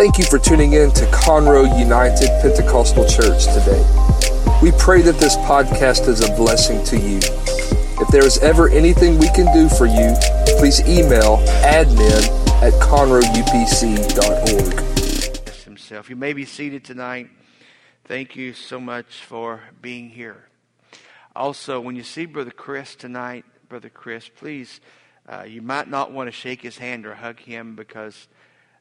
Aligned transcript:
Thank 0.00 0.16
you 0.16 0.24
for 0.24 0.38
tuning 0.38 0.72
in 0.72 0.90
to 0.92 1.04
Conroe 1.08 1.78
United 1.78 2.30
Pentecostal 2.40 3.06
Church 3.06 3.44
today. 3.44 3.84
We 4.62 4.72
pray 4.78 5.02
that 5.02 5.18
this 5.20 5.36
podcast 5.36 6.08
is 6.08 6.26
a 6.26 6.34
blessing 6.36 6.82
to 6.84 6.96
you. 6.96 7.18
If 8.00 8.08
there 8.08 8.24
is 8.24 8.38
ever 8.38 8.70
anything 8.70 9.18
we 9.18 9.28
can 9.32 9.52
do 9.52 9.68
for 9.68 9.84
you, 9.84 10.16
please 10.58 10.80
email 10.88 11.36
admin 11.62 12.24
at 12.62 12.72
conroeupc.org. 12.80 13.26
Himself. 15.66 16.08
You 16.08 16.16
may 16.16 16.32
be 16.32 16.46
seated 16.46 16.82
tonight. 16.82 17.28
Thank 18.06 18.34
you 18.36 18.54
so 18.54 18.80
much 18.80 19.22
for 19.22 19.64
being 19.82 20.08
here. 20.08 20.48
Also, 21.36 21.78
when 21.78 21.94
you 21.94 22.04
see 22.04 22.24
Brother 22.24 22.52
Chris 22.52 22.96
tonight, 22.96 23.44
Brother 23.68 23.90
Chris, 23.90 24.30
please, 24.30 24.80
uh, 25.28 25.42
you 25.42 25.60
might 25.60 25.90
not 25.90 26.10
want 26.10 26.28
to 26.28 26.32
shake 26.32 26.62
his 26.62 26.78
hand 26.78 27.04
or 27.04 27.16
hug 27.16 27.38
him 27.40 27.76
because 27.76 28.28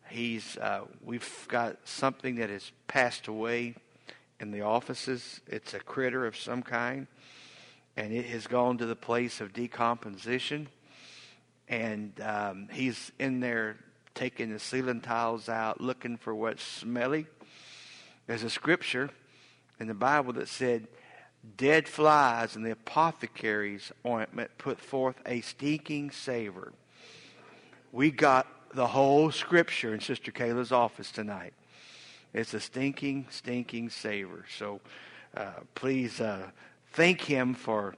He's 0.09 0.57
uh, 0.57 0.81
we've 1.03 1.45
got 1.47 1.77
something 1.85 2.35
that 2.35 2.49
has 2.49 2.71
passed 2.87 3.27
away 3.27 3.75
in 4.39 4.51
the 4.51 4.61
offices. 4.61 5.41
It's 5.47 5.73
a 5.73 5.79
critter 5.79 6.25
of 6.25 6.35
some 6.35 6.63
kind, 6.63 7.07
and 7.95 8.11
it 8.11 8.25
has 8.25 8.47
gone 8.47 8.79
to 8.79 8.85
the 8.85 8.95
place 8.95 9.39
of 9.39 9.53
decomposition. 9.53 10.67
And 11.67 12.19
um, 12.21 12.69
he's 12.71 13.11
in 13.19 13.39
there 13.39 13.77
taking 14.15 14.51
the 14.51 14.59
ceiling 14.59 15.01
tiles 15.01 15.47
out, 15.47 15.79
looking 15.79 16.17
for 16.17 16.33
what's 16.33 16.63
smelly. 16.63 17.27
There's 18.25 18.43
a 18.43 18.49
scripture 18.49 19.11
in 19.79 19.87
the 19.87 19.93
Bible 19.93 20.33
that 20.33 20.47
said, 20.47 20.87
"Dead 21.55 21.87
flies 21.87 22.55
and 22.55 22.65
the 22.65 22.71
apothecary's 22.71 23.91
ointment 24.05 24.57
put 24.57 24.79
forth 24.79 25.17
a 25.25 25.41
stinking 25.41 26.09
savor." 26.09 26.73
We 27.91 28.11
got 28.11 28.47
the 28.73 28.87
whole 28.87 29.31
scripture 29.31 29.93
in 29.93 29.99
Sister 29.99 30.31
Kayla's 30.31 30.71
office 30.71 31.11
tonight. 31.11 31.53
It's 32.33 32.53
a 32.53 32.59
stinking, 32.59 33.27
stinking 33.29 33.89
savor. 33.89 34.45
So 34.57 34.81
uh, 35.35 35.53
please 35.75 36.21
uh, 36.21 36.49
thank 36.91 37.21
him 37.21 37.53
for 37.53 37.95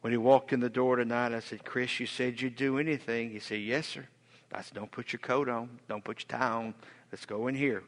when 0.00 0.12
he 0.12 0.16
walked 0.16 0.52
in 0.52 0.60
the 0.60 0.70
door 0.70 0.96
tonight. 0.96 1.32
I 1.32 1.40
said, 1.40 1.64
Chris, 1.64 2.00
you 2.00 2.06
said 2.06 2.40
you'd 2.40 2.56
do 2.56 2.78
anything. 2.78 3.30
He 3.30 3.38
said, 3.38 3.60
Yes, 3.60 3.86
sir. 3.86 4.06
I 4.52 4.62
said, 4.62 4.74
Don't 4.74 4.90
put 4.90 5.12
your 5.12 5.20
coat 5.20 5.48
on. 5.48 5.68
Don't 5.88 6.04
put 6.04 6.20
your 6.20 6.38
tie 6.38 6.50
on. 6.50 6.74
Let's 7.12 7.26
go 7.26 7.46
in 7.48 7.54
here. 7.54 7.82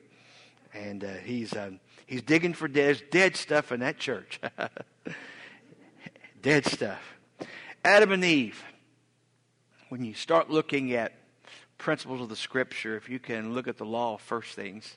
And 0.75 1.05
uh, 1.05 1.15
he's 1.25 1.55
uh, 1.55 1.71
he's 2.07 2.23
digging 2.23 2.53
for 2.53 2.69
dead, 2.69 3.03
dead 3.11 3.37
stuff 3.37 3.73
in 3.73 3.81
that 3.81 3.99
church. 3.99 4.41
dead 6.43 6.67
stuff. 6.67 7.01
Adam 7.85 8.13
and 8.13 8.25
Eve. 8.25 8.63
When 9.89 10.05
you 10.05 10.15
start 10.15 10.51
looking 10.51 10.93
at 10.93 11.13
principles 11.79 12.21
of 12.21 12.29
the 12.29 12.37
scripture, 12.37 12.97
if 12.97 13.09
you 13.09 13.19
can 13.19 13.55
look 13.55 13.69
at 13.69 13.79
the 13.79 13.85
law 13.85 14.15
of 14.15 14.21
first 14.21 14.55
things 14.55 14.97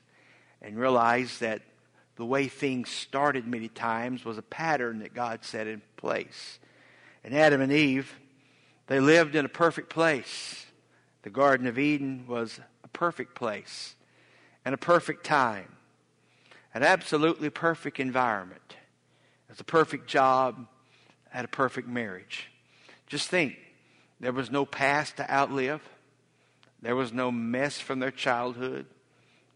and 0.62 0.78
realize 0.78 1.38
that 1.38 1.62
the 2.16 2.24
way 2.24 2.48
things 2.48 2.90
started 2.90 3.46
many 3.46 3.68
times 3.68 4.24
was 4.24 4.38
a 4.38 4.42
pattern 4.42 4.98
that 5.00 5.14
God 5.14 5.44
set 5.44 5.66
in 5.66 5.82
place. 5.96 6.58
And 7.24 7.34
Adam 7.34 7.60
and 7.60 7.72
Eve, 7.72 8.14
they 8.86 9.00
lived 9.00 9.34
in 9.34 9.44
a 9.44 9.48
perfect 9.48 9.90
place. 9.90 10.66
The 11.22 11.30
Garden 11.30 11.66
of 11.66 11.78
Eden 11.78 12.24
was 12.26 12.60
a 12.84 12.88
perfect 12.88 13.34
place 13.34 13.94
and 14.64 14.74
a 14.74 14.78
perfect 14.78 15.24
time, 15.24 15.76
an 16.74 16.82
absolutely 16.82 17.50
perfect 17.50 18.00
environment. 18.00 18.76
It's 19.48 19.60
a 19.60 19.64
perfect 19.64 20.06
job, 20.06 20.66
at 21.32 21.44
a 21.44 21.48
perfect 21.48 21.88
marriage. 21.88 22.50
Just 23.06 23.28
think, 23.28 23.56
there 24.18 24.32
was 24.32 24.50
no 24.50 24.66
past 24.66 25.16
to 25.16 25.32
outlive. 25.32 25.80
There 26.82 26.96
was 26.96 27.12
no 27.12 27.30
mess 27.30 27.78
from 27.78 27.98
their 27.98 28.10
childhood. 28.10 28.86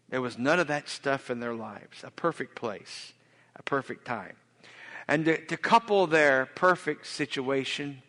There 0.09 0.21
was 0.21 0.37
none 0.37 0.59
of 0.59 0.67
that 0.67 0.87
stuff 0.87 1.29
in 1.29 1.39
their 1.39 1.55
lives. 1.55 2.03
A 2.03 2.11
perfect 2.11 2.55
place, 2.55 3.13
a 3.55 3.63
perfect 3.63 4.05
time. 4.05 4.35
And 5.07 5.25
to, 5.25 5.43
to 5.45 5.57
couple 5.57 6.07
their 6.07 6.45
perfect 6.45 7.07
situation, 7.07 8.01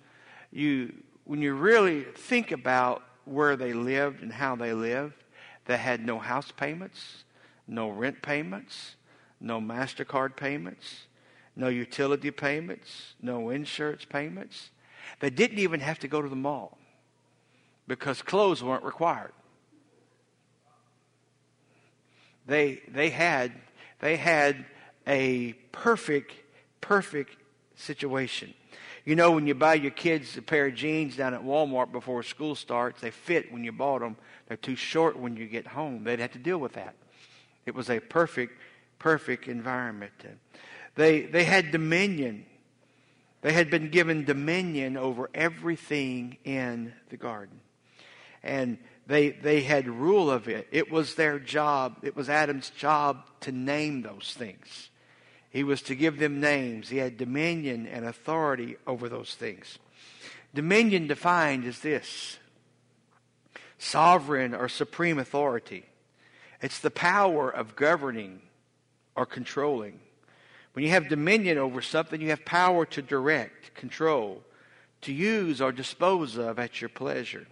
you, 0.50 0.94
when 1.24 1.40
you 1.40 1.54
really 1.54 2.02
think 2.02 2.52
about 2.52 3.02
where 3.24 3.56
they 3.56 3.72
lived 3.72 4.22
and 4.22 4.32
how 4.32 4.56
they 4.56 4.72
lived, 4.72 5.24
they 5.64 5.76
had 5.76 6.04
no 6.04 6.18
house 6.18 6.52
payments, 6.52 7.24
no 7.66 7.88
rent 7.88 8.22
payments, 8.22 8.96
no 9.40 9.60
MasterCard 9.60 10.36
payments, 10.36 11.06
no 11.56 11.68
utility 11.68 12.30
payments, 12.30 13.14
no 13.20 13.50
insurance 13.50 14.04
payments. 14.04 14.70
They 15.20 15.30
didn't 15.30 15.58
even 15.58 15.80
have 15.80 15.98
to 16.00 16.08
go 16.08 16.22
to 16.22 16.28
the 16.28 16.36
mall 16.36 16.78
because 17.86 18.22
clothes 18.22 18.62
weren't 18.62 18.84
required. 18.84 19.32
They, 22.46 22.80
they, 22.88 23.10
had, 23.10 23.52
they 24.00 24.16
had 24.16 24.64
a 25.06 25.52
perfect, 25.72 26.32
perfect 26.80 27.36
situation. 27.74 28.54
You 29.04 29.14
know, 29.14 29.32
when 29.32 29.46
you 29.46 29.54
buy 29.54 29.74
your 29.74 29.90
kids 29.92 30.36
a 30.36 30.42
pair 30.42 30.66
of 30.66 30.74
jeans 30.74 31.16
down 31.16 31.34
at 31.34 31.42
Walmart 31.42 31.92
before 31.92 32.22
school 32.22 32.54
starts, 32.54 33.00
they 33.00 33.10
fit 33.10 33.52
when 33.52 33.62
you 33.64 33.72
bought 33.72 34.00
them. 34.00 34.16
They're 34.48 34.56
too 34.56 34.76
short 34.76 35.18
when 35.18 35.36
you 35.36 35.46
get 35.46 35.66
home. 35.66 36.04
They'd 36.04 36.20
have 36.20 36.32
to 36.32 36.38
deal 36.38 36.58
with 36.58 36.72
that. 36.74 36.94
It 37.66 37.74
was 37.74 37.90
a 37.90 38.00
perfect, 38.00 38.60
perfect 38.98 39.48
environment. 39.48 40.12
They, 40.94 41.22
they 41.22 41.44
had 41.44 41.72
dominion. 41.72 42.46
They 43.42 43.52
had 43.52 43.70
been 43.70 43.90
given 43.90 44.24
dominion 44.24 44.96
over 44.96 45.30
everything 45.34 46.38
in 46.44 46.92
the 47.10 47.16
garden 47.16 47.60
and 48.42 48.78
they, 49.06 49.30
they 49.30 49.62
had 49.62 49.88
rule 49.88 50.30
of 50.30 50.48
it. 50.48 50.66
It 50.70 50.90
was 50.90 51.14
their 51.14 51.38
job, 51.38 51.98
it 52.02 52.16
was 52.16 52.28
Adam's 52.28 52.70
job 52.70 53.24
to 53.40 53.52
name 53.52 54.02
those 54.02 54.34
things. 54.36 54.90
He 55.50 55.64
was 55.64 55.80
to 55.82 55.94
give 55.94 56.18
them 56.18 56.40
names. 56.40 56.88
He 56.88 56.98
had 56.98 57.16
dominion 57.16 57.86
and 57.86 58.04
authority 58.04 58.76
over 58.86 59.08
those 59.08 59.34
things. 59.34 59.78
Dominion 60.54 61.06
defined 61.06 61.64
is 61.64 61.80
this 61.80 62.38
sovereign 63.78 64.54
or 64.54 64.68
supreme 64.68 65.18
authority. 65.18 65.84
It's 66.60 66.80
the 66.80 66.90
power 66.90 67.50
of 67.50 67.76
governing 67.76 68.40
or 69.14 69.26
controlling. 69.26 70.00
When 70.72 70.84
you 70.84 70.90
have 70.90 71.08
dominion 71.08 71.58
over 71.58 71.80
something, 71.80 72.20
you 72.20 72.30
have 72.30 72.44
power 72.44 72.84
to 72.86 73.02
direct, 73.02 73.74
control, 73.74 74.42
to 75.02 75.12
use 75.12 75.60
or 75.60 75.72
dispose 75.72 76.36
of 76.36 76.58
at 76.58 76.80
your 76.80 76.90
pleasure. 76.90 77.46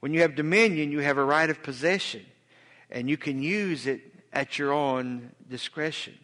When 0.00 0.14
you 0.14 0.22
have 0.22 0.34
dominion, 0.34 0.90
you 0.90 1.00
have 1.00 1.18
a 1.18 1.24
right 1.24 1.48
of 1.48 1.62
possession, 1.62 2.24
and 2.90 3.08
you 3.08 3.16
can 3.16 3.42
use 3.42 3.86
it 3.86 4.00
at 4.32 4.58
your 4.58 4.72
own 4.72 5.30
discretion. 5.48 6.18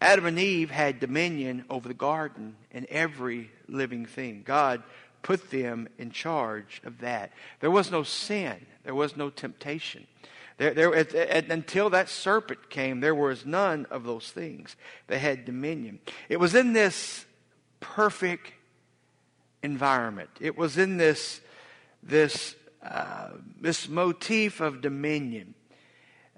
Adam 0.00 0.26
and 0.26 0.38
Eve 0.38 0.70
had 0.70 1.00
dominion 1.00 1.64
over 1.70 1.88
the 1.88 1.94
garden 1.94 2.56
and 2.72 2.86
every 2.86 3.50
living 3.68 4.04
thing. 4.04 4.42
God 4.44 4.82
put 5.22 5.50
them 5.50 5.88
in 5.98 6.10
charge 6.10 6.82
of 6.84 6.98
that. 6.98 7.30
There 7.60 7.70
was 7.70 7.90
no 7.90 8.02
sin, 8.02 8.66
there 8.84 8.94
was 8.94 9.16
no 9.16 9.30
temptation. 9.30 10.06
There, 10.58 10.74
there, 10.74 10.94
at, 10.94 11.14
at, 11.14 11.50
until 11.50 11.90
that 11.90 12.08
serpent 12.08 12.68
came, 12.68 13.00
there 13.00 13.14
was 13.14 13.46
none 13.46 13.86
of 13.90 14.04
those 14.04 14.30
things. 14.30 14.76
They 15.06 15.18
had 15.18 15.44
dominion. 15.44 15.98
It 16.28 16.38
was 16.38 16.54
in 16.54 16.72
this 16.72 17.24
perfect 17.80 18.52
environment. 19.62 20.30
It 20.40 20.58
was 20.58 20.76
in 20.76 20.98
this, 20.98 21.40
this 22.02 22.54
uh, 22.82 23.28
this 23.60 23.88
motif 23.88 24.60
of 24.60 24.80
dominion, 24.80 25.54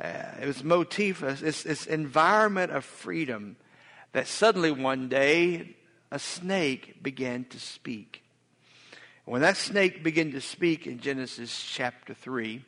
uh, 0.01 0.23
this 0.41 0.63
motif, 0.63 1.21
this, 1.21 1.63
this 1.63 1.87
environment 1.87 2.73
of 2.73 2.85
freedom, 2.85 3.57
that 4.13 4.27
suddenly 4.27 4.71
one 4.71 5.09
day 5.09 5.77
a 6.11 6.19
snake 6.19 7.03
began 7.03 7.45
to 7.47 7.59
speak. 7.59 8.23
When 9.25 9.41
that 9.41 9.57
snake 9.57 10.05
began 10.05 10.33
to 10.33 10.41
speak 10.41 10.87
in 10.87 11.01
Genesis 11.01 11.65
chapter 11.73 12.13
3, 12.13 12.63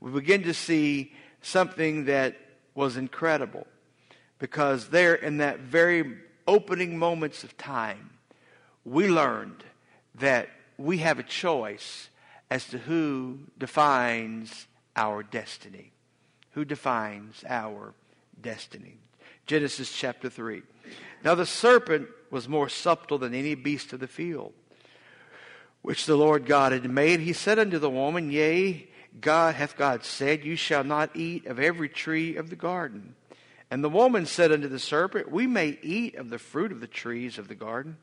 we 0.00 0.10
begin 0.10 0.42
to 0.42 0.54
see 0.54 1.12
something 1.42 2.06
that 2.06 2.36
was 2.74 2.96
incredible. 2.96 3.66
Because 4.38 4.88
there, 4.88 5.14
in 5.14 5.38
that 5.38 5.60
very 5.60 6.18
opening 6.46 6.98
moments 6.98 7.44
of 7.44 7.56
time, 7.56 8.10
we 8.84 9.08
learned 9.08 9.64
that 10.16 10.48
we 10.76 10.98
have 10.98 11.18
a 11.18 11.22
choice 11.22 12.08
as 12.50 12.66
to 12.68 12.78
who 12.78 13.38
defines 13.58 14.66
our 14.94 15.22
destiny. 15.22 15.92
Who 16.52 16.64
defines 16.64 17.44
our 17.48 17.94
destiny? 18.40 18.98
Genesis 19.46 19.92
chapter 19.92 20.30
3. 20.30 20.62
Now 21.24 21.34
the 21.34 21.46
serpent 21.46 22.08
was 22.30 22.48
more 22.48 22.68
subtle 22.68 23.18
than 23.18 23.34
any 23.34 23.54
beast 23.54 23.92
of 23.92 24.00
the 24.00 24.08
field, 24.08 24.52
which 25.82 26.06
the 26.06 26.16
Lord 26.16 26.46
God 26.46 26.72
had 26.72 26.88
made. 26.90 27.20
He 27.20 27.32
said 27.32 27.58
unto 27.58 27.78
the 27.78 27.90
woman, 27.90 28.30
Yea, 28.30 28.88
God 29.20 29.54
hath 29.54 29.76
God 29.76 30.04
said, 30.04 30.44
You 30.44 30.56
shall 30.56 30.84
not 30.84 31.14
eat 31.14 31.46
of 31.46 31.58
every 31.58 31.88
tree 31.88 32.36
of 32.36 32.50
the 32.50 32.56
garden. 32.56 33.14
And 33.70 33.82
the 33.82 33.88
woman 33.88 34.26
said 34.26 34.52
unto 34.52 34.68
the 34.68 34.78
serpent, 34.78 35.30
We 35.30 35.46
may 35.46 35.78
eat 35.82 36.14
of 36.14 36.30
the 36.30 36.38
fruit 36.38 36.72
of 36.72 36.80
the 36.80 36.86
trees 36.86 37.38
of 37.38 37.48
the 37.48 37.54
garden. 37.54 37.96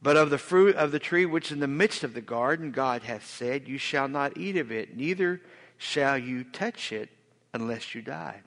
But 0.00 0.16
of 0.16 0.30
the 0.30 0.38
fruit 0.38 0.76
of 0.76 0.92
the 0.92 0.98
tree 0.98 1.26
which 1.26 1.50
in 1.50 1.60
the 1.60 1.66
midst 1.66 2.04
of 2.04 2.14
the 2.14 2.20
garden 2.20 2.70
God 2.70 3.02
hath 3.02 3.26
said, 3.26 3.66
You 3.66 3.78
shall 3.78 4.08
not 4.08 4.36
eat 4.36 4.56
of 4.56 4.70
it, 4.70 4.96
neither 4.96 5.40
shall 5.76 6.16
you 6.16 6.44
touch 6.44 6.92
it 6.92 7.08
unless 7.52 7.94
you 7.94 8.02
die. 8.02 8.42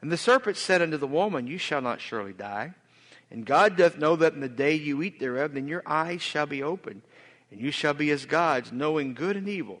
And 0.00 0.10
the 0.10 0.16
serpent 0.16 0.56
said 0.56 0.82
unto 0.82 0.96
the 0.96 1.06
woman, 1.06 1.46
You 1.46 1.58
shall 1.58 1.80
not 1.80 2.00
surely 2.00 2.32
die. 2.32 2.74
And 3.30 3.46
God 3.46 3.76
doth 3.76 3.96
know 3.96 4.16
that 4.16 4.34
in 4.34 4.40
the 4.40 4.48
day 4.48 4.74
you 4.74 5.02
eat 5.02 5.20
thereof, 5.20 5.54
then 5.54 5.68
your 5.68 5.82
eyes 5.86 6.20
shall 6.20 6.46
be 6.46 6.62
opened, 6.62 7.02
and 7.50 7.60
you 7.60 7.70
shall 7.70 7.94
be 7.94 8.10
as 8.10 8.26
gods, 8.26 8.72
knowing 8.72 9.14
good 9.14 9.36
and 9.36 9.48
evil. 9.48 9.80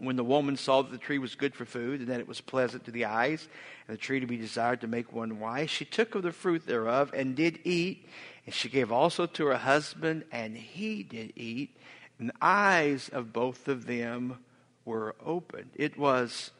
When 0.00 0.16
the 0.16 0.24
woman 0.24 0.56
saw 0.56 0.80
that 0.80 0.90
the 0.90 0.98
tree 0.98 1.18
was 1.18 1.34
good 1.34 1.54
for 1.54 1.66
food, 1.66 2.00
and 2.00 2.08
that 2.08 2.20
it 2.20 2.26
was 2.26 2.40
pleasant 2.40 2.86
to 2.86 2.90
the 2.90 3.04
eyes, 3.04 3.46
and 3.86 3.94
the 3.94 4.00
tree 4.00 4.18
to 4.18 4.26
be 4.26 4.38
desired 4.38 4.80
to 4.80 4.86
make 4.86 5.12
one 5.12 5.38
wise, 5.40 5.68
she 5.68 5.84
took 5.84 6.14
of 6.14 6.22
the 6.22 6.32
fruit 6.32 6.66
thereof, 6.66 7.12
and 7.14 7.36
did 7.36 7.58
eat. 7.64 8.08
And 8.46 8.54
she 8.54 8.70
gave 8.70 8.90
also 8.90 9.26
to 9.26 9.46
her 9.46 9.58
husband, 9.58 10.24
and 10.32 10.56
he 10.56 11.02
did 11.02 11.34
eat. 11.36 11.76
And 12.18 12.30
the 12.30 12.34
eyes 12.40 13.10
of 13.10 13.34
both 13.34 13.68
of 13.68 13.86
them 13.86 14.38
were 14.86 15.16
opened. 15.24 15.70
It 15.76 15.98
was, 15.98 16.50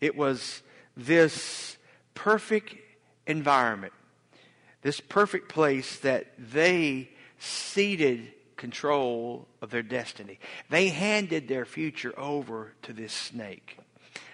it 0.00 0.16
was 0.16 0.62
this 0.96 1.78
perfect 2.14 2.74
environment, 3.28 3.92
this 4.82 4.98
perfect 4.98 5.48
place 5.48 6.00
that 6.00 6.26
they 6.36 7.10
ceded 7.38 8.32
control 8.62 9.48
of 9.60 9.70
their 9.70 9.82
destiny. 9.82 10.38
They 10.70 10.86
handed 10.90 11.48
their 11.48 11.64
future 11.64 12.16
over 12.16 12.72
to 12.82 12.92
this 12.92 13.12
snake. 13.12 13.76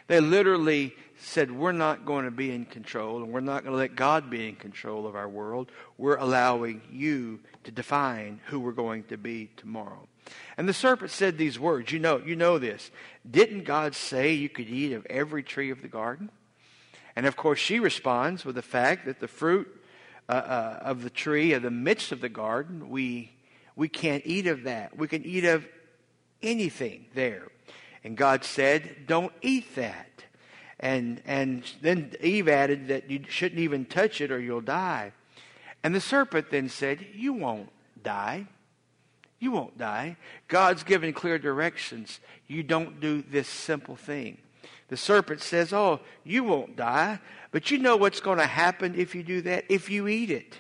They 0.07 0.21
literally 0.21 0.95
said, 1.19 1.51
We're 1.51 1.73
not 1.73 2.05
going 2.05 2.27
to 2.27 2.31
be 2.31 2.51
in 2.51 2.67
control, 2.67 3.23
and 3.23 3.33
we're 3.33 3.41
not 3.41 3.65
going 3.65 3.73
to 3.73 3.79
let 3.79 3.97
God 3.97 4.29
be 4.29 4.47
in 4.47 4.57
control 4.57 5.07
of 5.07 5.17
our 5.17 5.31
world. 5.31 5.73
We're 5.97 6.19
allowing 6.19 6.83
you 6.93 7.41
to 7.65 7.71
define 7.71 8.41
who 8.49 8.61
we're 8.61 8.73
going 8.73 9.05
to 9.05 9.17
be 9.17 9.49
tomorrow. 9.57 10.07
And 10.59 10.69
the 10.69 10.75
serpent 10.75 11.11
said 11.11 11.39
these 11.39 11.59
words. 11.59 11.91
You 11.91 11.99
know, 11.99 12.19
you 12.19 12.37
know 12.37 12.59
this. 12.59 12.91
Didn't 13.29 13.65
God 13.65 13.95
say 13.95 14.35
you 14.35 14.51
could 14.51 14.69
eat 14.69 14.93
of 14.93 15.07
every 15.07 15.43
tree 15.43 15.71
of 15.71 15.81
the 15.81 15.89
garden? 15.89 16.31
And 17.17 17.25
of 17.25 17.35
course, 17.35 17.59
she 17.59 17.81
responds 17.81 18.45
with 18.45 18.57
the 18.57 18.63
fact 18.63 19.07
that 19.07 19.21
the 19.21 19.27
fruit 19.27 19.75
uh, 20.29 20.33
uh, 20.33 20.79
of 20.83 21.03
the 21.03 21.09
tree 21.09 21.55
in 21.55 21.63
the 21.63 21.71
midst 21.71 22.13
of 22.13 22.21
the 22.21 22.29
garden, 22.29 22.91
we, 22.91 23.33
we 23.79 23.89
can't 23.89 24.25
eat 24.27 24.49
of 24.49 24.65
that. 24.65 24.99
We 24.99 25.07
can 25.07 25.25
eat 25.25 25.45
of 25.45 25.65
anything 26.43 27.07
there. 27.15 27.47
And 28.03 28.17
God 28.17 28.43
said, 28.43 29.07
Don't 29.07 29.33
eat 29.41 29.77
that. 29.77 30.25
And, 30.81 31.23
and 31.25 31.63
then 31.81 32.13
Eve 32.21 32.49
added 32.49 32.89
that 32.89 33.09
you 33.09 33.23
shouldn't 33.29 33.61
even 33.61 33.85
touch 33.85 34.21
it 34.21 34.33
or 34.33 34.41
you'll 34.41 34.61
die. 34.61 35.13
And 35.85 35.95
the 35.95 36.01
serpent 36.01 36.51
then 36.51 36.69
said, 36.69 37.07
You 37.15 37.33
won't 37.35 37.71
die. 38.03 38.49
You 39.39 39.53
won't 39.53 39.79
die. 39.79 40.17
God's 40.49 40.83
given 40.83 41.13
clear 41.13 41.39
directions. 41.39 42.19
You 42.49 42.65
don't 42.65 42.99
do 42.99 43.23
this 43.23 43.47
simple 43.47 43.95
thing. 43.95 44.39
The 44.89 44.97
serpent 44.97 45.41
says, 45.41 45.73
Oh, 45.73 46.01
you 46.25 46.43
won't 46.43 46.75
die. 46.75 47.21
But 47.53 47.71
you 47.71 47.79
know 47.79 47.97
what's 47.97 48.21
going 48.21 48.39
to 48.39 48.47
happen 48.47 48.97
if 48.97 49.15
you 49.15 49.23
do 49.23 49.41
that? 49.43 49.67
If 49.69 49.89
you 49.89 50.09
eat 50.09 50.33
it, 50.33 50.57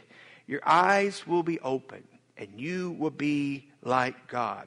your 0.46 0.60
eyes 0.64 1.26
will 1.26 1.42
be 1.42 1.58
open 1.58 2.04
and 2.38 2.48
you 2.56 2.92
will 2.92 3.10
be 3.10 3.68
like 3.82 4.28
God. 4.28 4.66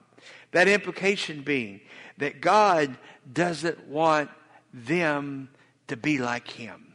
That 0.52 0.68
implication 0.68 1.42
being 1.42 1.82
that 2.18 2.42
God 2.42 2.98
doesn't 3.32 3.88
want 3.88 4.30
them 4.74 5.50
to 5.88 5.98
be 5.98 6.18
like 6.18 6.50
Him. 6.50 6.94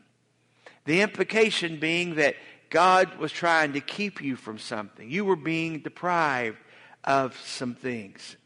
The 0.84 1.00
implication 1.00 1.80
being 1.80 2.16
that 2.16 2.36
God 2.70 3.18
was 3.18 3.32
trying 3.32 3.72
to 3.72 3.80
keep 3.80 4.22
you 4.22 4.36
from 4.36 4.58
something. 4.58 5.10
You 5.10 5.24
were 5.24 5.36
being 5.36 5.80
deprived 5.80 6.58
of 7.04 7.38
some 7.44 7.74
things. 7.74 8.36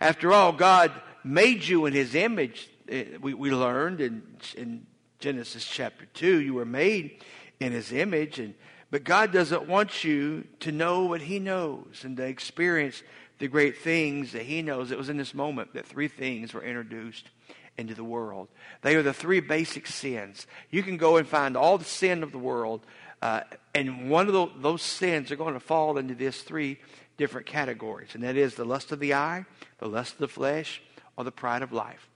After 0.00 0.32
all, 0.32 0.52
God 0.52 0.92
made 1.24 1.64
you 1.64 1.86
in 1.86 1.92
His 1.92 2.14
image 2.14 2.68
eh, 2.88 3.04
we, 3.20 3.34
we 3.34 3.50
learned 3.50 4.00
in, 4.00 4.22
in 4.56 4.86
Genesis 5.22 5.64
chapter 5.64 6.06
2, 6.14 6.40
you 6.40 6.54
were 6.54 6.64
made 6.64 7.22
in 7.60 7.72
his 7.72 7.92
image. 7.92 8.40
And, 8.40 8.54
but 8.92 9.04
God 9.04 9.32
doesn't 9.32 9.66
want 9.66 10.04
you 10.04 10.44
to 10.60 10.70
know 10.70 11.06
what 11.06 11.22
he 11.22 11.38
knows 11.38 12.02
and 12.04 12.14
to 12.18 12.24
experience 12.24 13.02
the 13.38 13.48
great 13.48 13.78
things 13.78 14.32
that 14.32 14.42
he 14.42 14.60
knows. 14.60 14.90
It 14.90 14.98
was 14.98 15.08
in 15.08 15.16
this 15.16 15.32
moment 15.32 15.72
that 15.72 15.86
three 15.86 16.08
things 16.08 16.52
were 16.52 16.62
introduced 16.62 17.30
into 17.78 17.94
the 17.94 18.04
world. 18.04 18.48
They 18.82 18.94
are 18.94 19.02
the 19.02 19.14
three 19.14 19.40
basic 19.40 19.86
sins. 19.86 20.46
You 20.70 20.82
can 20.82 20.98
go 20.98 21.16
and 21.16 21.26
find 21.26 21.56
all 21.56 21.78
the 21.78 21.86
sin 21.86 22.22
of 22.22 22.32
the 22.32 22.38
world, 22.38 22.84
uh, 23.22 23.40
and 23.74 24.10
one 24.10 24.26
of 24.26 24.34
the, 24.34 24.48
those 24.58 24.82
sins 24.82 25.32
are 25.32 25.36
going 25.36 25.54
to 25.54 25.60
fall 25.60 25.96
into 25.96 26.14
these 26.14 26.42
three 26.42 26.78
different 27.16 27.46
categories, 27.46 28.10
and 28.12 28.22
that 28.22 28.36
is 28.36 28.56
the 28.56 28.66
lust 28.66 28.92
of 28.92 29.00
the 29.00 29.14
eye, 29.14 29.46
the 29.78 29.88
lust 29.88 30.12
of 30.12 30.18
the 30.18 30.28
flesh, 30.28 30.82
or 31.16 31.24
the 31.24 31.32
pride 31.32 31.62
of 31.62 31.72
life. 31.72 32.10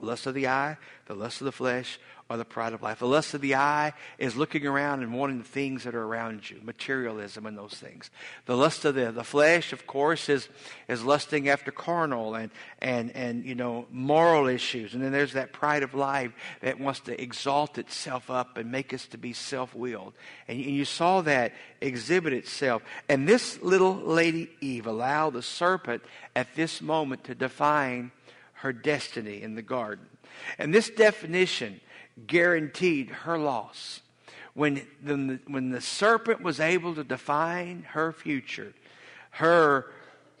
Lust 0.00 0.26
of 0.26 0.34
the 0.34 0.48
eye, 0.48 0.76
the 1.06 1.14
lust 1.14 1.40
of 1.40 1.46
the 1.46 1.52
flesh, 1.52 1.98
or 2.30 2.36
the 2.36 2.44
pride 2.44 2.74
of 2.74 2.82
life. 2.82 2.98
The 2.98 3.06
lust 3.06 3.32
of 3.32 3.40
the 3.40 3.54
eye 3.54 3.94
is 4.18 4.36
looking 4.36 4.66
around 4.66 5.02
and 5.02 5.14
wanting 5.14 5.38
the 5.38 5.44
things 5.44 5.84
that 5.84 5.94
are 5.94 6.04
around 6.04 6.48
you, 6.50 6.60
materialism 6.62 7.46
and 7.46 7.56
those 7.56 7.72
things. 7.72 8.10
The 8.44 8.56
lust 8.56 8.84
of 8.84 8.94
the, 8.94 9.10
the 9.10 9.24
flesh, 9.24 9.72
of 9.72 9.86
course, 9.86 10.28
is, 10.28 10.48
is 10.88 11.02
lusting 11.02 11.48
after 11.48 11.70
carnal 11.70 12.34
and, 12.34 12.50
and, 12.80 13.16
and, 13.16 13.46
you 13.46 13.54
know, 13.54 13.86
moral 13.90 14.46
issues. 14.46 14.92
And 14.92 15.02
then 15.02 15.10
there's 15.10 15.32
that 15.32 15.54
pride 15.54 15.82
of 15.82 15.94
life 15.94 16.32
that 16.60 16.78
wants 16.78 17.00
to 17.00 17.18
exalt 17.20 17.78
itself 17.78 18.28
up 18.30 18.58
and 18.58 18.70
make 18.70 18.92
us 18.92 19.06
to 19.06 19.18
be 19.18 19.32
self-willed. 19.32 20.12
And, 20.48 20.58
and 20.58 20.76
you 20.76 20.84
saw 20.84 21.22
that 21.22 21.54
exhibit 21.80 22.34
itself. 22.34 22.82
And 23.08 23.26
this 23.26 23.62
little 23.62 23.94
lady 23.94 24.50
Eve 24.60 24.86
allowed 24.86 25.32
the 25.32 25.42
serpent 25.42 26.02
at 26.36 26.54
this 26.56 26.82
moment 26.82 27.24
to 27.24 27.34
define 27.34 28.12
her 28.60 28.72
destiny 28.72 29.42
in 29.42 29.54
the 29.54 29.62
garden. 29.62 30.06
And 30.58 30.74
this 30.74 30.90
definition 30.90 31.80
guaranteed 32.26 33.10
her 33.10 33.38
loss. 33.38 34.00
When 34.54 34.86
the, 35.02 35.38
when 35.46 35.70
the 35.70 35.80
serpent 35.80 36.42
was 36.42 36.58
able 36.58 36.94
to 36.96 37.04
define 37.04 37.84
her 37.90 38.10
future, 38.12 38.74
her 39.32 39.86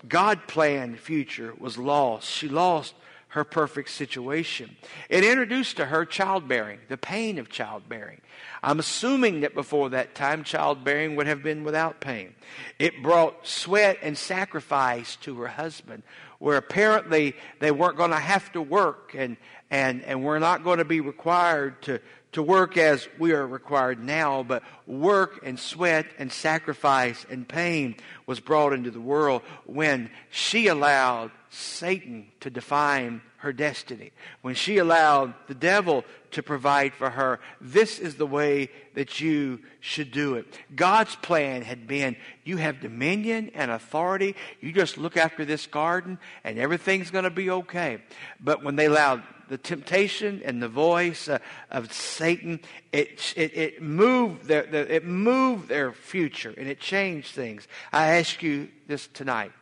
God 0.08 0.46
planned 0.48 0.98
future 0.98 1.54
was 1.58 1.78
lost. 1.78 2.28
She 2.28 2.48
lost 2.48 2.94
her 3.28 3.44
perfect 3.44 3.90
situation. 3.90 4.76
It 5.08 5.22
introduced 5.22 5.76
to 5.76 5.86
her 5.86 6.04
childbearing, 6.04 6.80
the 6.88 6.96
pain 6.96 7.38
of 7.38 7.50
childbearing. 7.50 8.20
I'm 8.62 8.78
assuming 8.78 9.40
that 9.40 9.54
before 9.54 9.90
that 9.90 10.14
time, 10.14 10.44
childbearing 10.44 11.14
would 11.16 11.26
have 11.26 11.42
been 11.42 11.62
without 11.62 12.00
pain. 12.00 12.34
It 12.78 13.02
brought 13.02 13.46
sweat 13.46 13.98
and 14.02 14.16
sacrifice 14.16 15.16
to 15.16 15.38
her 15.40 15.48
husband, 15.48 16.02
where 16.38 16.56
apparently 16.56 17.34
they 17.58 17.70
weren't 17.70 17.96
going 17.96 18.10
to 18.10 18.16
have 18.16 18.50
to 18.52 18.62
work 18.62 19.14
and, 19.16 19.36
and, 19.70 20.02
and 20.04 20.22
we're 20.22 20.38
not 20.38 20.64
going 20.64 20.78
to 20.78 20.84
be 20.84 21.00
required 21.00 21.80
to, 21.82 22.00
to 22.32 22.42
work 22.42 22.76
as 22.76 23.08
we 23.18 23.32
are 23.32 23.46
required 23.46 24.02
now, 24.02 24.42
but 24.42 24.62
work 24.86 25.40
and 25.42 25.58
sweat 25.58 26.06
and 26.18 26.32
sacrifice 26.32 27.26
and 27.30 27.48
pain 27.48 27.96
was 28.26 28.40
brought 28.40 28.72
into 28.72 28.90
the 28.90 29.00
world 29.00 29.42
when 29.66 30.10
she 30.30 30.68
allowed 30.68 31.30
Satan 31.50 32.26
to 32.40 32.50
define 32.50 33.22
her 33.38 33.52
destiny. 33.52 34.10
When 34.42 34.54
she 34.54 34.78
allowed 34.78 35.34
the 35.46 35.54
devil 35.54 36.04
to 36.32 36.42
provide 36.42 36.92
for 36.92 37.10
her, 37.10 37.40
this 37.60 37.98
is 37.98 38.16
the 38.16 38.26
way 38.26 38.70
that 38.94 39.20
you 39.20 39.60
should 39.80 40.10
do 40.10 40.34
it. 40.34 40.46
God's 40.74 41.14
plan 41.16 41.62
had 41.62 41.86
been 41.86 42.16
you 42.44 42.56
have 42.56 42.80
dominion 42.80 43.50
and 43.54 43.70
authority. 43.70 44.34
You 44.60 44.72
just 44.72 44.98
look 44.98 45.16
after 45.16 45.44
this 45.44 45.66
garden 45.66 46.18
and 46.44 46.58
everything's 46.58 47.10
going 47.10 47.24
to 47.24 47.30
be 47.30 47.50
okay. 47.50 48.02
But 48.40 48.64
when 48.64 48.76
they 48.76 48.86
allowed 48.86 49.22
the 49.48 49.58
temptation 49.58 50.42
and 50.44 50.62
the 50.62 50.68
voice 50.68 51.28
uh, 51.28 51.38
of 51.70 51.92
Satan, 51.92 52.60
it, 52.92 53.32
it, 53.36 53.56
it, 53.56 53.82
moved 53.82 54.46
their, 54.46 54.64
the, 54.64 54.94
it 54.94 55.04
moved 55.04 55.68
their 55.68 55.92
future 55.92 56.52
and 56.56 56.68
it 56.68 56.80
changed 56.80 57.28
things. 57.28 57.66
I 57.92 58.18
ask 58.18 58.42
you 58.42 58.68
this 58.86 59.06
tonight. 59.06 59.52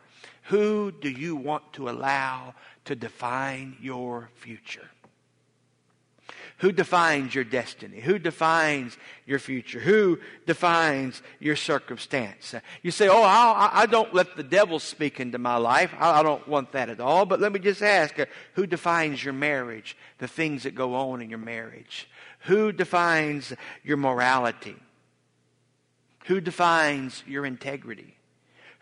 Who 0.47 0.91
do 0.91 1.09
you 1.09 1.35
want 1.35 1.73
to 1.73 1.89
allow 1.89 2.53
to 2.85 2.95
define 2.95 3.75
your 3.81 4.29
future? 4.35 4.89
Who 6.59 6.71
defines 6.71 7.35
your 7.35 7.43
destiny? 7.43 7.99
Who 7.99 8.17
defines 8.17 8.97
your 9.27 9.37
future? 9.37 9.79
Who 9.79 10.19
defines 10.47 11.21
your 11.39 11.55
circumstance? 11.55 12.55
You 12.81 12.89
say, 12.89 13.07
Oh, 13.09 13.21
I, 13.21 13.69
I 13.73 13.85
don't 13.85 14.13
let 14.13 14.35
the 14.35 14.43
devil 14.43 14.79
speak 14.79 15.19
into 15.19 15.37
my 15.37 15.57
life. 15.57 15.93
I, 15.99 16.21
I 16.21 16.23
don't 16.23 16.47
want 16.47 16.71
that 16.71 16.89
at 16.89 16.99
all. 16.99 17.25
But 17.25 17.39
let 17.39 17.51
me 17.51 17.59
just 17.59 17.83
ask 17.83 18.17
uh, 18.17 18.25
who 18.53 18.65
defines 18.65 19.23
your 19.23 19.33
marriage? 19.33 19.95
The 20.17 20.27
things 20.27 20.63
that 20.63 20.73
go 20.73 20.95
on 20.95 21.21
in 21.21 21.29
your 21.29 21.39
marriage? 21.39 22.09
Who 22.41 22.71
defines 22.71 23.53
your 23.83 23.97
morality? 23.97 24.77
Who 26.25 26.41
defines 26.41 27.23
your 27.27 27.45
integrity? 27.45 28.16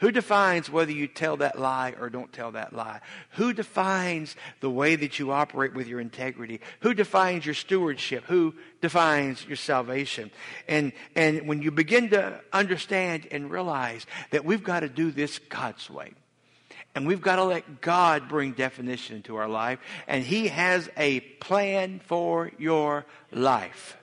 Who 0.06 0.12
defines 0.12 0.70
whether 0.70 0.92
you 0.92 1.08
tell 1.08 1.38
that 1.38 1.60
lie 1.60 1.96
or 2.00 2.12
don't 2.12 2.32
tell 2.32 2.52
that 2.52 2.74
lie? 2.74 3.00
Who 3.38 3.54
defines 3.54 4.36
the 4.60 4.70
way 4.70 4.96
that 4.96 5.18
you 5.18 5.32
operate 5.32 5.74
with 5.74 5.88
your 5.88 6.00
integrity? 6.00 6.62
Who 6.82 6.94
defines 6.94 7.44
your 7.44 7.56
stewardship? 7.56 8.24
Who 8.26 8.54
defines 8.82 9.44
your 9.48 9.56
salvation? 9.56 10.30
And, 10.68 10.94
and 11.16 11.48
when 11.48 11.64
you 11.64 11.72
begin 11.72 12.12
to 12.12 12.40
understand 12.54 13.28
and 13.32 13.50
realize 13.50 14.06
that 14.30 14.46
we've 14.46 14.64
got 14.64 14.82
to 14.82 14.90
do 14.90 15.10
this 15.10 15.40
God's 15.40 15.90
way, 15.90 16.14
And 16.94 17.08
we've 17.08 17.20
got 17.20 17.38
to 17.38 17.44
let 17.44 17.82
God 17.82 18.30
bring 18.30 18.52
definition 18.52 19.16
into 19.16 19.38
our 19.38 19.50
life. 19.50 19.80
And 20.08 20.24
He 20.24 20.50
has 20.50 20.88
a 20.98 21.22
plan 21.22 22.00
for 22.06 22.52
your 22.60 23.08
life. 23.32 23.98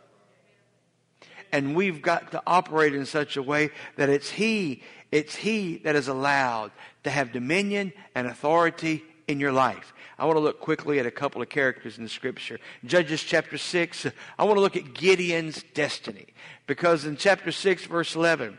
And 1.53 1.77
we've 1.77 2.03
got 2.03 2.33
to 2.33 2.43
operate 2.45 2.93
in 2.93 3.07
such 3.07 3.37
a 3.37 3.43
way 3.43 3.71
that 3.97 4.09
it's 4.09 4.31
He, 4.31 4.83
it's 5.13 5.37
He 5.37 5.77
that 5.85 5.95
is 5.95 6.09
allowed 6.09 6.73
to 7.05 7.11
have 7.11 7.33
dominion 7.33 7.93
and 8.15 8.27
authority 8.27 9.05
in 9.29 9.39
your 9.39 9.53
life. 9.53 9.93
I 10.19 10.25
want 10.25 10.37
to 10.37 10.41
look 10.41 10.61
quickly 10.61 10.99
at 10.99 11.07
a 11.07 11.11
couple 11.11 11.43
of 11.43 11.49
characters 11.49 11.99
in 11.99 12.05
the 12.05 12.11
scripture. 12.11 12.59
Judges 12.85 13.23
chapter 13.23 13.59
6, 13.59 14.07
I 14.39 14.45
want 14.45 14.57
to 14.57 14.61
look 14.61 14.77
at 14.77 14.95
Gideon's 14.95 15.63
destiny. 15.75 16.27
Because 16.67 17.05
in 17.05 17.17
chapter 17.17 17.53
6, 17.53 17.87
verse 17.87 18.15
11, 18.15 18.59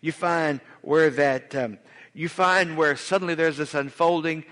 you 0.00 0.12
find 0.12 0.60
where 0.80 1.10
that 1.10 1.54
um, 1.54 1.78
you 2.14 2.28
find 2.28 2.76
where 2.76 2.94
suddenly 2.94 3.34
there's 3.34 3.56
this 3.56 3.74
unfolding 3.74 4.44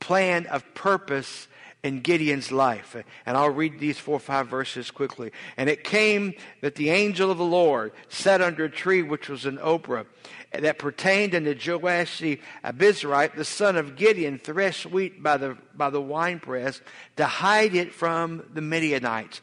plan 0.00 0.46
of 0.46 0.74
purpose 0.74 1.46
in 1.82 2.00
Gideon's 2.00 2.52
life. 2.52 2.96
And 3.26 3.36
I'll 3.36 3.50
read 3.50 3.78
these 3.78 3.98
four 3.98 4.16
or 4.16 4.20
five 4.20 4.46
verses 4.46 4.90
quickly. 4.90 5.32
And 5.56 5.68
it 5.68 5.82
came 5.82 6.34
that 6.60 6.76
the 6.76 6.90
angel 6.90 7.30
of 7.30 7.38
the 7.38 7.44
Lord 7.44 7.92
sat 8.08 8.40
under 8.40 8.64
a 8.64 8.70
tree 8.70 9.02
which 9.02 9.28
was 9.28 9.46
in 9.46 9.58
Ophrah 9.58 10.06
that 10.52 10.78
pertained 10.78 11.34
unto 11.34 11.54
Joash 11.54 12.18
the 12.20 12.40
Abiezrite, 12.64 13.34
the 13.34 13.44
son 13.44 13.76
of 13.76 13.96
Gideon, 13.96 14.38
threshed 14.38 14.86
wheat 14.86 15.22
by 15.22 15.36
the, 15.36 15.56
by 15.74 15.90
the 15.90 16.00
winepress 16.00 16.80
to 17.16 17.26
hide 17.26 17.74
it 17.74 17.92
from 17.92 18.44
the 18.52 18.60
Midianites. 18.60 19.40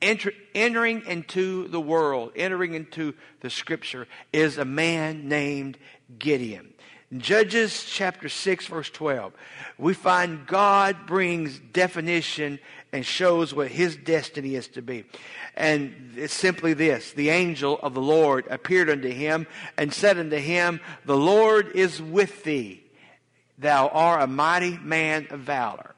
Enter, 0.00 0.32
entering 0.54 1.04
into 1.06 1.68
the 1.68 1.80
world, 1.80 2.32
entering 2.34 2.74
into 2.74 3.14
the 3.40 3.50
scripture, 3.50 4.08
is 4.32 4.58
a 4.58 4.64
man 4.64 5.28
named 5.28 5.78
Gideon. 6.18 6.72
Judges 7.16 7.84
chapter 7.84 8.28
6, 8.28 8.66
verse 8.66 8.88
12, 8.88 9.32
we 9.76 9.92
find 9.92 10.46
God 10.46 11.06
brings 11.06 11.58
definition 11.58 12.58
and 12.90 13.04
shows 13.04 13.54
what 13.54 13.68
his 13.68 13.96
destiny 13.96 14.54
is 14.54 14.68
to 14.68 14.82
be. 14.82 15.04
And 15.54 16.14
it's 16.16 16.32
simply 16.32 16.72
this 16.72 17.12
the 17.12 17.28
angel 17.28 17.78
of 17.82 17.92
the 17.92 18.00
Lord 18.00 18.46
appeared 18.48 18.88
unto 18.88 19.10
him 19.10 19.46
and 19.76 19.92
said 19.92 20.18
unto 20.18 20.36
him, 20.36 20.80
The 21.04 21.16
Lord 21.16 21.72
is 21.74 22.00
with 22.00 22.44
thee. 22.44 22.82
Thou 23.58 23.88
art 23.88 24.22
a 24.22 24.26
mighty 24.26 24.78
man 24.78 25.26
of 25.30 25.40
valor. 25.40 25.94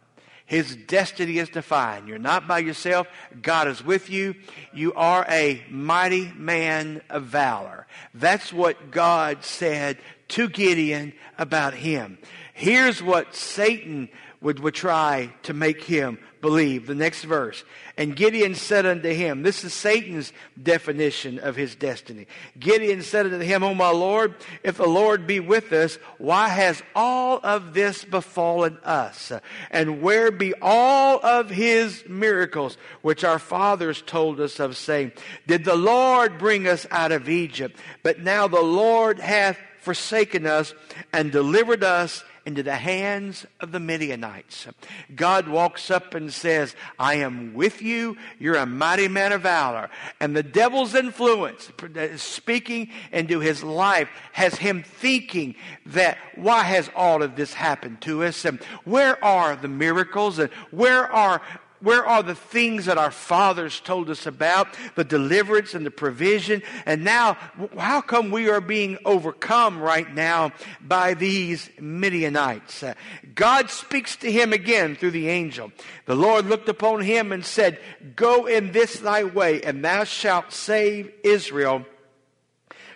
His 0.47 0.76
destiny 0.76 1.38
is 1.38 1.49
defined. 1.49 2.06
You're 2.06 2.18
not 2.18 2.47
by 2.47 2.59
yourself. 2.59 3.06
God 3.40 3.66
is 3.66 3.83
with 3.83 4.11
you. 4.11 4.35
You 4.75 4.92
are 4.92 5.25
a 5.28 5.64
mighty 5.71 6.30
man 6.37 7.00
of 7.09 7.25
valor. 7.25 7.87
That's 8.12 8.52
what 8.52 8.90
God 8.90 9.42
said 9.42 9.97
to 10.28 10.49
Gideon 10.49 11.12
about 11.38 11.75
him. 11.75 12.19
Here's 12.52 13.02
what 13.02 13.35
Satan 13.35 14.09
would, 14.40 14.61
would 14.61 14.75
try 14.75 15.33
to 15.45 15.54
make 15.54 15.83
him 15.83 16.19
believe. 16.43 16.87
The 16.87 16.95
next 16.95 17.25
verse. 17.25 17.64
And 17.97 18.14
Gideon 18.14 18.54
said 18.54 18.85
unto 18.85 19.09
him, 19.09 19.43
this 19.43 19.64
is 19.64 19.73
Satan's 19.73 20.35
definition 20.62 21.38
of 21.38 21.57
his 21.57 21.75
destiny. 21.75 22.26
Gideon 22.59 23.00
said 23.00 23.25
unto 23.25 23.38
him, 23.38 23.62
O 23.62 23.73
my 23.75 23.88
Lord, 23.88 24.35
if 24.62 24.76
the 24.76 24.87
Lord 24.87 25.26
be 25.26 25.40
with 25.40 25.73
us, 25.73 25.97
why 26.19 26.49
has 26.49 26.83
all 26.95 27.40
of 27.43 27.73
this 27.73 28.04
befallen 28.04 28.76
us? 28.85 29.33
And 29.71 30.02
where 30.02 30.31
be 30.31 30.52
all 30.61 31.25
of 31.25 31.49
his 31.49 32.04
miracles, 32.07 32.76
which 33.00 33.25
our 33.25 33.38
fathers 33.38 34.02
told 34.02 34.40
us 34.40 34.61
of, 34.61 34.76
saying, 34.76 35.12
Did 35.47 35.64
the 35.64 35.76
Lord 35.76 36.37
bring 36.37 36.69
us 36.69 36.87
out 36.90 37.12
of 37.12 37.31
Egypt? 37.31 37.78
But 38.02 38.21
now 38.21 38.47
the 38.47 38.61
Lord 38.61 39.19
hath 39.19 39.57
forsaken 39.85 40.47
us 40.47 40.75
and 41.12 41.31
delivered 41.31 41.85
us 41.85 42.25
into 42.47 42.62
the 42.62 42.76
hands 42.76 43.47
of 43.61 43.73
the 43.73 43.81
Midianites. 43.81 44.67
God 45.14 45.49
walks 45.49 45.91
up 45.91 46.14
and 46.14 46.33
says, 46.33 46.76
I 46.99 47.14
am 47.14 47.55
with 47.55 47.81
you. 47.81 48.17
You're 48.38 48.57
a 48.57 48.67
mighty 48.67 49.09
man 49.09 49.33
of 49.33 49.43
valor. 49.43 49.88
And 50.21 50.37
the 50.37 50.43
devil's 50.43 50.95
influence 50.95 51.71
speaking 52.17 52.91
into 53.12 53.41
his 53.41 53.62
life 53.62 54.09
has 54.33 54.57
him 54.57 54.83
thinking 54.83 55.55
that 55.87 56.19
why 56.35 56.64
has 56.64 56.91
all 56.95 57.23
of 57.23 57.37
this 57.37 57.55
happened 57.55 58.03
to 58.03 58.25
us? 58.25 58.45
And 58.45 58.62
where 58.85 59.23
are 59.25 59.57
the 59.57 59.69
miracles? 59.69 60.38
And 60.38 60.50
where 60.71 61.11
are 61.11 61.41
where 61.85 62.05
are 62.05 62.23
the 62.23 62.35
things 62.35 62.87
that 62.87 62.99
our 62.99 63.11
fathers 63.11 63.79
told 63.81 64.11
us 64.11 64.26
about? 64.26 64.69
The 64.95 65.05
deliverance 65.05 65.75
and 65.75 65.85
the 65.85 65.91
provision. 65.91 66.62
And 66.87 67.05
now, 67.05 67.37
how 67.79 68.00
come 68.00 68.31
we 68.31 68.49
are 68.49 68.61
being 68.61 68.99
overcome 69.05 69.79
right 69.79 70.12
now 70.12 70.53
by 70.81 71.14
these 71.14 71.71
Midianites? 71.79 72.83
Uh, 72.83 72.95
God 73.35 73.71
speaks 73.71 74.17
to 74.17 74.33
him 74.33 74.53
again 74.53 74.97
through 74.97 75.12
the 75.12 75.29
angel. 75.29 75.73
The 76.07 76.17
Lord 76.17 76.47
looked 76.47 76.69
upon 76.69 77.03
him 77.03 77.33
and 77.33 77.45
said, 77.45 77.79
Go 78.17 78.47
in 78.47 78.73
this 78.73 78.99
thy 78.99 79.25
way, 79.25 79.62
and 79.62 79.85
thou 79.85 80.05
shalt 80.05 80.53
save 80.53 81.12
Israel 81.23 81.85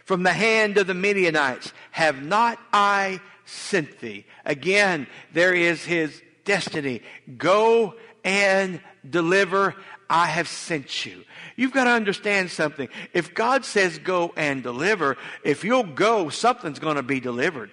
from 0.04 0.22
the 0.22 0.32
hand 0.32 0.78
of 0.78 0.86
the 0.86 0.94
Midianites. 0.94 1.72
Have 1.90 2.22
not 2.22 2.58
I 2.72 3.20
sent 3.44 4.00
thee? 4.00 4.24
Again, 4.46 5.06
there 5.34 5.52
is 5.52 5.84
his 5.84 6.22
destiny. 6.46 7.02
Go 7.36 7.94
and 8.28 8.80
deliver. 9.08 9.74
I 10.10 10.26
have 10.26 10.48
sent 10.48 11.06
you. 11.06 11.24
You've 11.56 11.72
got 11.72 11.84
to 11.84 11.90
understand 11.90 12.50
something. 12.50 12.88
If 13.14 13.34
God 13.34 13.64
says 13.64 13.98
go 13.98 14.32
and 14.36 14.62
deliver, 14.62 15.16
if 15.44 15.64
you'll 15.64 15.82
go, 15.82 16.28
something's 16.28 16.78
going 16.78 16.96
to 16.96 17.02
be 17.02 17.20
delivered. 17.20 17.70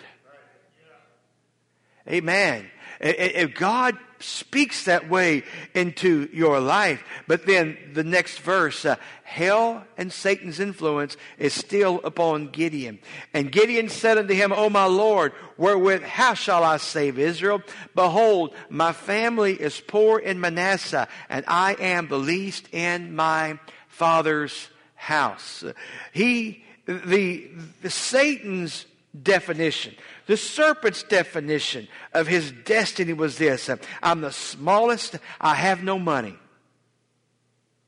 Amen. 2.08 2.66
If 3.00 3.56
God 3.56 3.98
speaks 4.20 4.86
that 4.86 5.10
way 5.10 5.44
into 5.74 6.30
your 6.32 6.60
life, 6.60 7.04
but 7.28 7.46
then 7.46 7.78
the 7.94 8.04
next 8.04 8.40
verse, 8.40 8.86
uh, 8.86 8.96
hell 9.24 9.86
and 9.98 10.12
Satan's 10.12 10.60
influence 10.60 11.18
is 11.38 11.54
still 11.54 12.00
upon 12.04 12.50
Gideon. 12.50 13.00
And 13.34 13.52
Gideon 13.52 13.90
said 13.90 14.18
unto 14.18 14.34
him, 14.34 14.54
O 14.54 14.70
my 14.70 14.86
Lord, 14.86 15.34
wherewith 15.58 16.04
how 16.04 16.34
shall 16.34 16.64
I 16.64 16.78
save 16.78 17.20
Israel? 17.20 17.62
Behold, 17.94 18.54
my 18.70 18.94
family 18.94 19.54
is 19.54 19.82
poor 19.82 20.20
in 20.20 20.40
Manasseh, 20.40 21.08
and 21.30 21.44
I 21.48 21.74
am 21.74 22.08
the 22.08 22.20
least 22.20 22.70
in 22.74 23.16
my 23.16 23.60
father's 23.88 24.70
house. 24.96 25.64
He, 26.14 26.64
the, 26.86 27.50
the 27.82 27.90
Satan's 27.90 28.86
definition. 29.24 29.96
The 30.28 30.38
serpent's 30.38 31.04
definition 31.04 31.88
of 32.14 32.28
his 32.28 32.52
destiny 32.52 33.14
was 33.14 33.38
this 33.38 33.70
I'm 34.02 34.22
the 34.22 34.32
smallest, 34.32 35.18
I 35.40 35.56
have 35.56 35.84
no 35.84 36.00
money. 36.00 36.38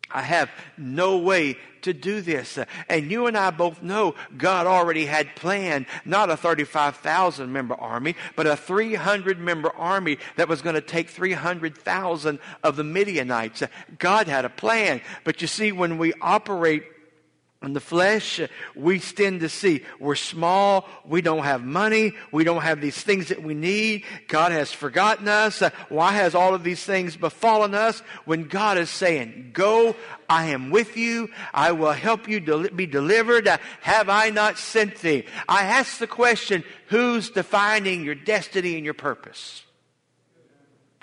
I 0.09 0.21
have 0.21 0.49
no 0.77 1.17
way 1.17 1.57
to 1.81 1.93
do 1.93 2.21
this. 2.21 2.57
And 2.89 3.11
you 3.11 3.27
and 3.27 3.37
I 3.37 3.51
both 3.51 3.83
know 3.83 4.15
God 4.37 4.65
already 4.65 5.05
had 5.05 5.35
planned 5.35 5.85
not 6.05 6.29
a 6.29 6.37
35,000 6.37 7.51
member 7.51 7.75
army, 7.75 8.15
but 8.35 8.47
a 8.47 8.55
300 8.55 9.39
member 9.39 9.69
army 9.75 10.17
that 10.37 10.47
was 10.47 10.61
going 10.61 10.75
to 10.75 10.81
take 10.81 11.09
300,000 11.09 12.39
of 12.63 12.75
the 12.77 12.83
Midianites. 12.83 13.63
God 13.99 14.27
had 14.27 14.45
a 14.45 14.49
plan. 14.49 15.01
But 15.23 15.41
you 15.41 15.47
see, 15.47 15.71
when 15.71 15.97
we 15.97 16.13
operate 16.21 16.83
in 17.63 17.73
the 17.73 17.79
flesh, 17.79 18.39
we 18.75 18.99
tend 18.99 19.39
to 19.39 19.49
see 19.49 19.83
we're 19.99 20.13
small, 20.15 20.87
we 21.05 21.21
don't 21.21 21.43
have 21.43 21.63
money, 21.63 22.13
we 22.31 22.43
don't 22.43 22.61
have 22.61 22.81
these 22.81 23.01
things 23.01 23.29
that 23.29 23.41
we 23.41 23.55
need. 23.55 24.03
God 24.27 24.51
has 24.51 24.71
forgotten 24.71 25.27
us. 25.27 25.63
Why 25.89 26.11
has 26.11 26.35
all 26.35 26.53
of 26.53 26.63
these 26.63 26.83
things 26.83 27.17
befallen 27.17 27.73
us? 27.73 27.99
When 28.25 28.43
God 28.43 28.77
is 28.77 28.91
saying, 28.91 29.51
Go, 29.53 29.95
I 30.29 30.47
am 30.47 30.69
with 30.69 30.97
you, 30.97 31.29
I 31.51 31.71
will 31.71 31.93
help 31.93 32.29
you 32.29 32.39
be 32.69 32.85
delivered. 32.85 33.47
Have 33.81 34.07
I 34.07 34.29
not 34.29 34.59
sent 34.59 34.97
thee? 34.97 35.25
I 35.49 35.63
ask 35.63 35.97
the 35.97 36.07
question, 36.07 36.63
Who's 36.89 37.31
defining 37.31 38.03
your 38.03 38.15
destiny 38.15 38.75
and 38.75 38.85
your 38.85 38.93
purpose? 38.93 39.63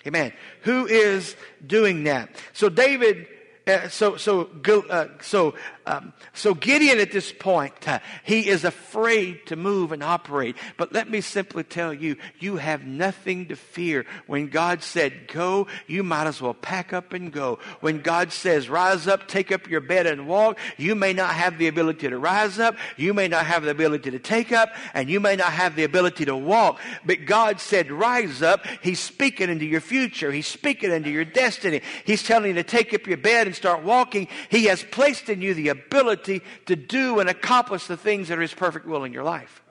Amen. 0.07 0.33
Who 0.63 0.87
is 0.87 1.35
doing 1.67 2.05
that? 2.05 2.31
So 2.53 2.69
David 2.69 3.27
uh, 3.67 3.89
so 3.89 4.17
so 4.17 4.51
uh, 4.91 5.07
so 5.23 5.55
um, 5.87 6.13
so 6.35 6.53
Gideon 6.53 6.99
at 6.99 7.13
this 7.13 7.33
point 7.33 7.73
uh, 7.89 8.01
he 8.23 8.49
is 8.49 8.65
afraid 8.65 9.47
to 9.47 9.57
move 9.57 9.91
and 9.93 10.03
operate. 10.03 10.57
But 10.77 10.93
let 10.93 11.09
me 11.09 11.23
simply 11.23 11.65
tell 11.65 11.95
you, 11.95 12.17
you 12.39 12.57
have 12.57 12.85
nothing 12.85 13.49
to 13.49 13.57
fear. 13.57 14.05
When 14.27 14.49
God 14.49 14.83
said 14.83 15.29
go, 15.29 15.67
you 15.87 16.03
might 16.03 16.27
as 16.27 16.43
well 16.43 16.53
pack 16.53 16.93
up 16.93 17.15
and 17.15 17.33
go. 17.33 17.59
When 17.81 18.03
God 18.03 18.33
says 18.33 18.69
rise 18.69 19.07
up, 19.07 19.29
take 19.29 19.51
up 19.51 19.71
your 19.71 19.81
bed 19.81 20.07
and 20.07 20.29
walk, 20.29 20.59
you 20.77 20.95
may 20.95 21.15
not 21.15 21.35
have 21.35 21.57
the 21.57 21.69
ability 21.69 22.11
to 22.11 22.19
rise 22.19 22.59
up, 22.59 22.77
you 22.99 23.15
may 23.15 23.29
not 23.29 23.47
have 23.47 23.63
the 23.63 23.71
ability 23.71 24.11
to 24.11 24.19
take 24.19 24.53
up, 24.53 24.75
and 24.93 25.09
you 25.09 25.21
may 25.21 25.37
not 25.37 25.53
have 25.53 25.75
the 25.75 25.85
ability 25.85 26.27
to 26.27 26.37
walk. 26.37 26.81
But 27.07 27.25
God 27.25 27.61
said 27.61 27.91
rise 27.91 28.43
up. 28.43 28.67
He's 28.83 29.01
speaking 29.01 29.49
into 29.49 29.65
your 29.65 29.81
future. 29.81 30.31
He's 30.31 30.47
speaking 30.47 30.91
into 30.91 31.09
your 31.09 31.25
destiny. 31.25 31.81
He's 32.05 32.23
telling 32.23 32.49
you 32.49 32.55
to 32.55 32.63
take 32.63 32.93
up 32.93 33.07
your 33.07 33.17
bed 33.17 33.54
and 33.55 33.57
start 33.57 33.83
walking, 33.83 34.29
He 34.49 34.65
has 34.67 34.83
placed 34.83 35.29
in 35.29 35.41
you 35.41 35.55
the 35.55 35.69
ability 35.69 36.43
to 36.67 36.77
do 36.77 37.21
and 37.21 37.29
accomplish 37.29 37.87
the 37.87 37.97
things 37.97 38.29
that 38.29 38.39
are 38.39 38.43
His 38.43 38.55
perfect 38.55 38.87
will 38.87 39.05
in 39.05 39.13
your 39.13 39.25
life. 39.25 39.63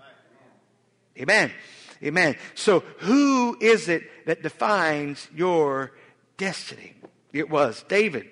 Amen. 1.20 1.52
Amen. 2.02 2.36
So 2.56 2.80
who 3.00 3.58
is 3.60 3.90
it 3.90 4.04
that 4.26 4.42
defines 4.42 5.28
your 5.36 5.92
destiny? 6.38 6.96
It 7.32 7.50
was 7.50 7.84
David 7.88 8.30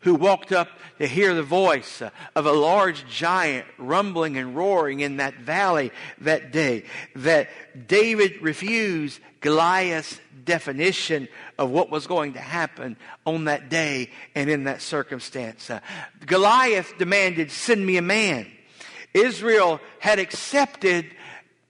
who 0.00 0.14
walked 0.14 0.52
up 0.52 0.68
to 0.98 1.06
hear 1.06 1.34
the 1.34 1.42
voice 1.42 2.02
of 2.34 2.46
a 2.46 2.52
large 2.52 3.06
giant 3.06 3.66
rumbling 3.78 4.36
and 4.36 4.56
roaring 4.56 5.00
in 5.00 5.18
that 5.18 5.34
valley 5.34 5.92
that 6.20 6.52
day. 6.52 6.84
That 7.16 7.48
David 7.86 8.40
refused 8.40 9.20
Goliath's 9.40 10.18
definition 10.44 11.28
of 11.58 11.70
what 11.70 11.90
was 11.90 12.06
going 12.06 12.32
to 12.32 12.40
happen 12.40 12.96
on 13.26 13.44
that 13.44 13.68
day 13.68 14.10
and 14.34 14.48
in 14.48 14.64
that 14.64 14.82
circumstance. 14.82 15.70
Uh, 15.70 15.80
Goliath 16.26 16.94
demanded, 16.98 17.50
Send 17.50 17.84
me 17.84 17.96
a 17.96 18.02
man. 18.02 18.46
Israel 19.12 19.80
had 19.98 20.18
accepted 20.18 21.06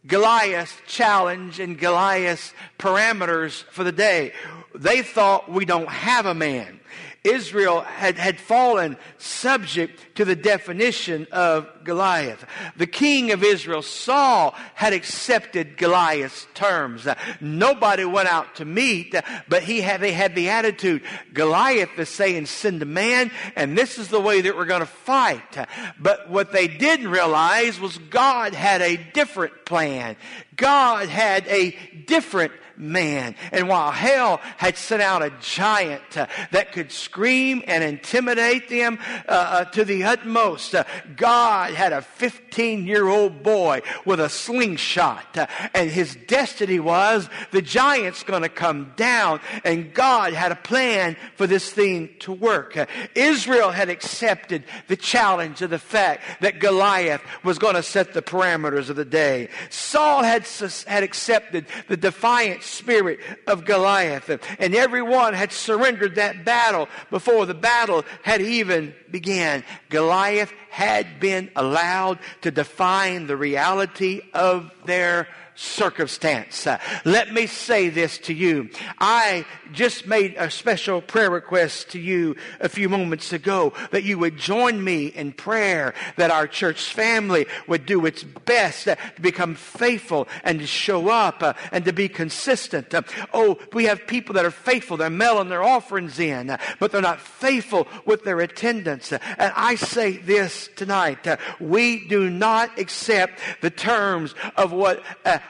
Goliath's 0.06 0.76
challenge 0.86 1.60
and 1.60 1.78
Goliath's 1.78 2.54
parameters 2.78 3.64
for 3.64 3.84
the 3.84 3.92
day. 3.92 4.32
They 4.74 5.02
thought 5.02 5.50
we 5.50 5.64
don't 5.64 5.88
have 5.88 6.26
a 6.26 6.34
man. 6.34 6.80
Israel 7.22 7.82
had, 7.82 8.16
had 8.16 8.40
fallen 8.40 8.96
subject 9.18 10.16
to 10.16 10.24
the 10.24 10.36
definition 10.36 11.26
of 11.30 11.68
Goliath. 11.84 12.46
The 12.76 12.86
king 12.86 13.30
of 13.32 13.44
Israel, 13.44 13.82
Saul, 13.82 14.54
had 14.74 14.94
accepted 14.94 15.76
Goliath's 15.76 16.46
terms. 16.54 17.06
Nobody 17.40 18.06
went 18.06 18.28
out 18.28 18.56
to 18.56 18.64
meet, 18.64 19.14
but 19.48 19.62
he 19.62 19.82
had, 19.82 20.00
they 20.00 20.12
had 20.12 20.34
the 20.34 20.48
attitude, 20.48 21.02
Goliath 21.34 21.98
is 21.98 22.08
saying, 22.08 22.46
send 22.46 22.80
a 22.80 22.86
man, 22.86 23.30
and 23.54 23.76
this 23.76 23.98
is 23.98 24.08
the 24.08 24.20
way 24.20 24.40
that 24.40 24.56
we're 24.56 24.64
going 24.64 24.80
to 24.80 24.86
fight. 24.86 25.66
But 25.98 26.30
what 26.30 26.52
they 26.52 26.68
didn't 26.68 27.08
realize 27.08 27.78
was 27.78 27.98
God 27.98 28.54
had 28.54 28.80
a 28.80 28.96
different 28.96 29.66
plan. 29.66 30.16
God 30.56 31.08
had 31.08 31.46
a 31.48 31.76
different 32.06 32.52
man. 32.80 33.34
And 33.52 33.68
while 33.68 33.90
hell 33.90 34.40
had 34.56 34.76
sent 34.76 35.02
out 35.02 35.22
a 35.22 35.32
giant 35.40 36.16
uh, 36.16 36.26
that 36.50 36.72
could 36.72 36.90
scream 36.90 37.62
and 37.66 37.84
intimidate 37.84 38.68
them 38.68 38.98
uh, 39.28 39.30
uh, 39.30 39.64
to 39.66 39.84
the 39.84 40.04
utmost, 40.04 40.74
uh, 40.74 40.84
God 41.16 41.74
had 41.74 41.92
a 41.92 42.02
15 42.02 42.86
year 42.86 43.06
old 43.06 43.42
boy 43.42 43.82
with 44.04 44.20
a 44.20 44.28
slingshot. 44.28 45.36
Uh, 45.36 45.46
and 45.74 45.90
his 45.90 46.16
destiny 46.26 46.80
was 46.80 47.28
the 47.50 47.62
giant's 47.62 48.22
going 48.22 48.42
to 48.42 48.48
come 48.48 48.92
down. 48.96 49.40
And 49.64 49.92
God 49.92 50.32
had 50.32 50.52
a 50.52 50.56
plan 50.56 51.16
for 51.36 51.46
this 51.46 51.70
thing 51.70 52.10
to 52.20 52.32
work. 52.32 52.76
Uh, 52.76 52.86
Israel 53.14 53.70
had 53.70 53.88
accepted 53.88 54.64
the 54.88 54.96
challenge 54.96 55.62
of 55.62 55.70
the 55.70 55.78
fact 55.78 56.22
that 56.40 56.58
Goliath 56.58 57.22
was 57.44 57.58
going 57.58 57.74
to 57.74 57.82
set 57.82 58.14
the 58.14 58.22
parameters 58.22 58.88
of 58.88 58.96
the 58.96 59.04
day. 59.04 59.48
Saul 59.68 60.22
had, 60.22 60.46
had 60.86 61.02
accepted 61.02 61.66
the 61.88 61.96
defiant 61.96 62.62
spirit 62.70 63.20
of 63.46 63.64
Goliath. 63.64 64.30
And 64.58 64.74
everyone 64.74 65.34
had 65.34 65.52
surrendered 65.52 66.14
that 66.14 66.44
battle 66.44 66.88
before 67.10 67.46
the 67.46 67.54
battle 67.54 68.04
had 68.22 68.40
even 68.40 68.94
began. 69.10 69.64
Goliath 69.88 70.52
had 70.70 71.20
been 71.20 71.50
allowed 71.56 72.18
to 72.42 72.50
define 72.50 73.26
the 73.26 73.36
reality 73.36 74.22
of 74.32 74.70
their 74.84 75.28
circumstance. 75.54 76.66
Uh, 76.66 76.78
let 77.04 77.32
me 77.32 77.46
say 77.46 77.88
this 77.88 78.18
to 78.18 78.34
you. 78.34 78.70
I 78.98 79.44
just 79.72 80.06
made 80.06 80.34
a 80.36 80.50
special 80.50 81.00
prayer 81.00 81.30
request 81.30 81.90
to 81.90 82.00
you 82.00 82.36
a 82.60 82.68
few 82.68 82.88
moments 82.88 83.32
ago 83.32 83.72
that 83.90 84.04
you 84.04 84.18
would 84.18 84.36
join 84.36 84.82
me 84.82 85.06
in 85.06 85.32
prayer 85.32 85.94
that 86.16 86.30
our 86.30 86.46
church 86.46 86.92
family 86.92 87.46
would 87.66 87.86
do 87.86 88.06
its 88.06 88.22
best 88.22 88.88
uh, 88.88 88.96
to 89.16 89.22
become 89.22 89.54
faithful 89.54 90.28
and 90.44 90.60
to 90.60 90.66
show 90.66 91.08
up 91.08 91.42
uh, 91.42 91.52
and 91.72 91.84
to 91.84 91.92
be 91.92 92.08
consistent. 92.08 92.92
Uh, 92.94 93.02
oh, 93.32 93.58
we 93.72 93.84
have 93.84 94.06
people 94.06 94.34
that 94.34 94.44
are 94.44 94.50
faithful. 94.50 94.96
They're 94.96 95.10
mailing 95.10 95.48
their 95.48 95.62
offerings 95.62 96.18
in, 96.18 96.50
uh, 96.50 96.58
but 96.78 96.92
they're 96.92 97.00
not 97.00 97.20
faithful 97.20 97.86
with 98.04 98.24
their 98.24 98.40
attendance. 98.40 99.12
Uh, 99.12 99.18
and 99.38 99.52
I 99.56 99.74
say 99.74 100.16
this 100.16 100.68
tonight. 100.76 101.26
we 101.60 102.06
do 102.08 102.30
not 102.30 102.78
accept 102.78 103.40
the 103.60 103.70
terms 103.70 104.34
of 104.56 104.72
what 104.72 105.02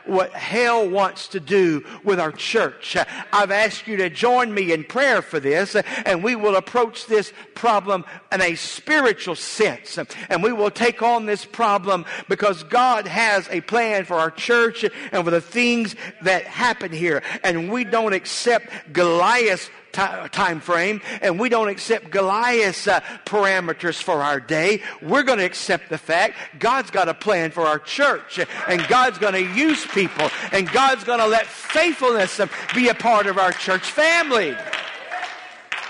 what 0.06 0.32
hell 0.32 0.88
wants 0.88 1.28
to 1.28 1.40
do 1.40 1.84
with 2.04 2.20
our 2.20 2.32
church. 2.32 2.96
I've 3.32 3.50
asked 3.50 3.86
you 3.86 3.96
to 3.98 4.10
join 4.10 4.52
me 4.52 4.72
in 4.72 4.84
prayer 4.84 5.22
for 5.22 5.40
this, 5.40 5.76
and 5.76 6.24
we 6.24 6.36
will 6.36 6.56
approach 6.56 7.06
this 7.06 7.32
problem 7.54 8.04
in 8.32 8.40
a 8.40 8.54
spiritual 8.54 9.34
sense. 9.34 9.98
And 10.28 10.42
we 10.42 10.52
will 10.52 10.70
take 10.70 11.02
on 11.02 11.26
this 11.26 11.44
problem 11.44 12.04
because 12.28 12.62
God 12.64 13.06
has 13.06 13.48
a 13.50 13.60
plan 13.60 14.04
for 14.04 14.14
our 14.14 14.30
church 14.30 14.84
and 14.84 15.24
for 15.24 15.30
the 15.30 15.40
things 15.40 15.94
that 16.22 16.44
happen 16.44 16.92
here. 16.92 17.22
And 17.44 17.70
we 17.70 17.84
don't 17.84 18.12
accept 18.12 18.92
Goliath's 18.92 19.70
time 19.92 20.60
frame 20.60 21.00
and 21.22 21.38
we 21.38 21.48
don't 21.48 21.68
accept 21.68 22.10
Goliath's 22.10 22.86
uh, 22.86 23.00
parameters 23.24 24.02
for 24.02 24.22
our 24.22 24.40
day. 24.40 24.82
We're 25.02 25.22
going 25.22 25.38
to 25.38 25.44
accept 25.44 25.88
the 25.88 25.98
fact 25.98 26.36
God's 26.58 26.90
got 26.90 27.08
a 27.08 27.14
plan 27.14 27.50
for 27.50 27.62
our 27.62 27.78
church 27.78 28.40
and 28.68 28.86
God's 28.88 29.18
going 29.18 29.34
to 29.34 29.54
use 29.54 29.86
people 29.86 30.30
and 30.52 30.70
God's 30.70 31.04
going 31.04 31.20
to 31.20 31.26
let 31.26 31.46
faithfulness 31.46 32.40
be 32.74 32.88
a 32.88 32.94
part 32.94 33.26
of 33.26 33.38
our 33.38 33.52
church 33.52 33.90
family. 33.90 34.56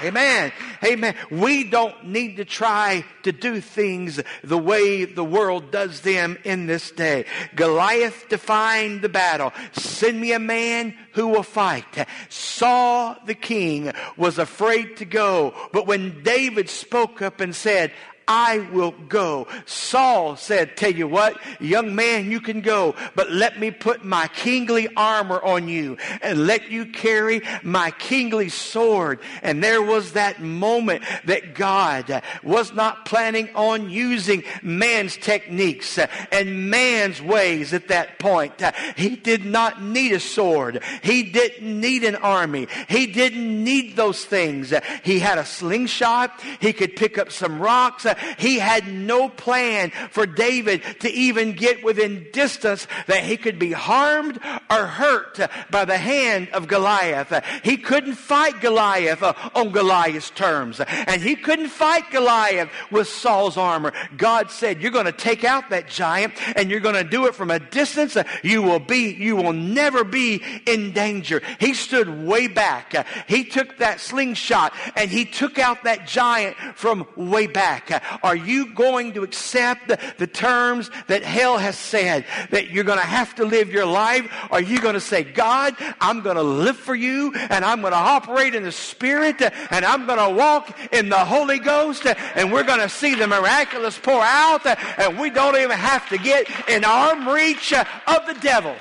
Amen. 0.02 0.52
Amen. 0.84 1.14
We 1.30 1.64
don't 1.64 2.06
need 2.06 2.36
to 2.36 2.44
try 2.44 3.04
to 3.22 3.32
do 3.32 3.60
things 3.60 4.20
the 4.42 4.58
way 4.58 5.04
the 5.04 5.24
world 5.24 5.70
does 5.70 6.00
them 6.00 6.38
in 6.44 6.66
this 6.66 6.90
day. 6.90 7.26
Goliath 7.54 8.28
defined 8.28 9.02
the 9.02 9.08
battle. 9.08 9.52
Send 9.72 10.20
me 10.20 10.32
a 10.32 10.38
man 10.38 10.94
who 11.12 11.28
will 11.28 11.42
fight. 11.42 12.06
Saul 12.28 13.16
the 13.26 13.34
king 13.34 13.92
was 14.16 14.38
afraid 14.38 14.96
to 14.98 15.04
go. 15.04 15.54
But 15.72 15.86
when 15.86 16.22
David 16.22 16.70
spoke 16.70 17.20
up 17.22 17.40
and 17.40 17.54
said, 17.54 17.92
I 18.30 18.60
will 18.72 18.92
go. 19.08 19.48
Saul 19.66 20.36
said, 20.36 20.76
Tell 20.76 20.92
you 20.92 21.08
what, 21.08 21.36
young 21.60 21.96
man, 21.96 22.30
you 22.30 22.40
can 22.40 22.60
go, 22.60 22.94
but 23.16 23.28
let 23.32 23.58
me 23.58 23.72
put 23.72 24.04
my 24.04 24.28
kingly 24.28 24.86
armor 24.96 25.42
on 25.42 25.66
you 25.66 25.96
and 26.22 26.46
let 26.46 26.70
you 26.70 26.86
carry 26.86 27.42
my 27.64 27.90
kingly 27.90 28.48
sword. 28.48 29.18
And 29.42 29.64
there 29.64 29.82
was 29.82 30.12
that 30.12 30.40
moment 30.40 31.02
that 31.24 31.56
God 31.56 32.22
was 32.44 32.72
not 32.72 33.04
planning 33.04 33.50
on 33.56 33.90
using 33.90 34.44
man's 34.62 35.16
techniques 35.16 35.98
and 36.30 36.70
man's 36.70 37.20
ways 37.20 37.74
at 37.74 37.88
that 37.88 38.20
point. 38.20 38.62
He 38.94 39.16
did 39.16 39.44
not 39.44 39.82
need 39.82 40.12
a 40.12 40.20
sword. 40.20 40.84
He 41.02 41.24
didn't 41.24 41.80
need 41.80 42.04
an 42.04 42.14
army. 42.14 42.68
He 42.88 43.08
didn't 43.08 43.64
need 43.64 43.96
those 43.96 44.24
things. 44.24 44.72
He 45.02 45.18
had 45.18 45.38
a 45.38 45.44
slingshot. 45.44 46.40
He 46.60 46.72
could 46.72 46.94
pick 46.94 47.18
up 47.18 47.32
some 47.32 47.60
rocks. 47.60 48.06
He 48.38 48.58
had 48.58 48.86
no 48.86 49.28
plan 49.28 49.90
for 50.10 50.26
David 50.26 50.82
to 51.00 51.10
even 51.10 51.52
get 51.52 51.84
within 51.84 52.28
distance 52.32 52.86
that 53.06 53.24
he 53.24 53.36
could 53.36 53.58
be 53.58 53.72
harmed 53.72 54.38
or 54.70 54.86
hurt 54.86 55.40
by 55.70 55.84
the 55.84 55.98
hand 55.98 56.48
of 56.50 56.68
Goliath. 56.68 57.32
He 57.64 57.76
couldn't 57.76 58.14
fight 58.14 58.60
Goliath 58.60 59.22
on 59.54 59.70
Goliath's 59.72 60.30
terms. 60.30 60.80
And 60.80 61.22
he 61.22 61.36
couldn't 61.36 61.68
fight 61.68 62.10
Goliath 62.10 62.70
with 62.90 63.08
Saul's 63.08 63.56
armor. 63.56 63.92
God 64.16 64.50
said, 64.50 64.80
you're 64.80 64.90
going 64.90 65.06
to 65.06 65.12
take 65.12 65.44
out 65.44 65.70
that 65.70 65.88
giant 65.88 66.34
and 66.56 66.70
you're 66.70 66.80
going 66.80 66.94
to 66.94 67.04
do 67.04 67.26
it 67.26 67.34
from 67.34 67.50
a 67.50 67.58
distance. 67.58 68.16
You 68.42 68.62
will 68.62 68.78
be, 68.78 69.12
you 69.12 69.36
will 69.36 69.52
never 69.52 70.04
be 70.04 70.42
in 70.66 70.92
danger. 70.92 71.42
He 71.58 71.74
stood 71.74 72.24
way 72.24 72.46
back. 72.46 73.06
He 73.28 73.44
took 73.44 73.78
that 73.78 74.00
slingshot 74.00 74.72
and 74.96 75.10
he 75.10 75.24
took 75.24 75.58
out 75.58 75.84
that 75.84 76.06
giant 76.06 76.56
from 76.74 77.06
way 77.16 77.46
back. 77.46 78.02
Are 78.22 78.36
you 78.36 78.72
going 78.74 79.14
to 79.14 79.22
accept 79.22 79.88
the, 79.88 80.30
terms 80.30 80.90
that 81.08 81.22
hell 81.24 81.58
has 81.58 81.76
said 81.76 82.24
that 82.50 82.70
you're 82.70 82.84
going 82.84 83.00
to 83.00 83.04
have 83.04 83.34
to 83.34 83.44
live 83.44 83.70
your 83.70 83.84
life? 83.84 84.30
Are 84.50 84.59
you 84.60 84.80
going 84.80 84.94
to 84.94 85.00
say, 85.00 85.22
God, 85.22 85.74
I'm 86.00 86.20
going 86.20 86.36
to 86.36 86.42
live 86.42 86.76
for 86.76 86.94
you 86.94 87.32
and 87.34 87.64
I'm 87.64 87.80
going 87.80 87.92
to 87.92 87.98
operate 87.98 88.54
in 88.54 88.64
the 88.64 88.72
Spirit 88.72 89.40
and 89.40 89.84
I'm 89.84 90.06
going 90.06 90.18
to 90.18 90.30
walk 90.36 90.76
in 90.92 91.08
the 91.08 91.18
Holy 91.18 91.58
Ghost 91.58 92.06
and 92.06 92.52
we're 92.52 92.64
going 92.64 92.80
to 92.80 92.88
see 92.88 93.14
the 93.14 93.26
miraculous 93.26 93.98
pour 93.98 94.22
out 94.22 94.66
and 94.66 95.18
we 95.18 95.30
don't 95.30 95.56
even 95.56 95.78
have 95.78 96.08
to 96.10 96.18
get 96.18 96.46
in 96.68 96.84
arm 96.84 97.28
reach 97.28 97.72
of 97.72 98.26
the 98.26 98.36
devil. 98.40 98.74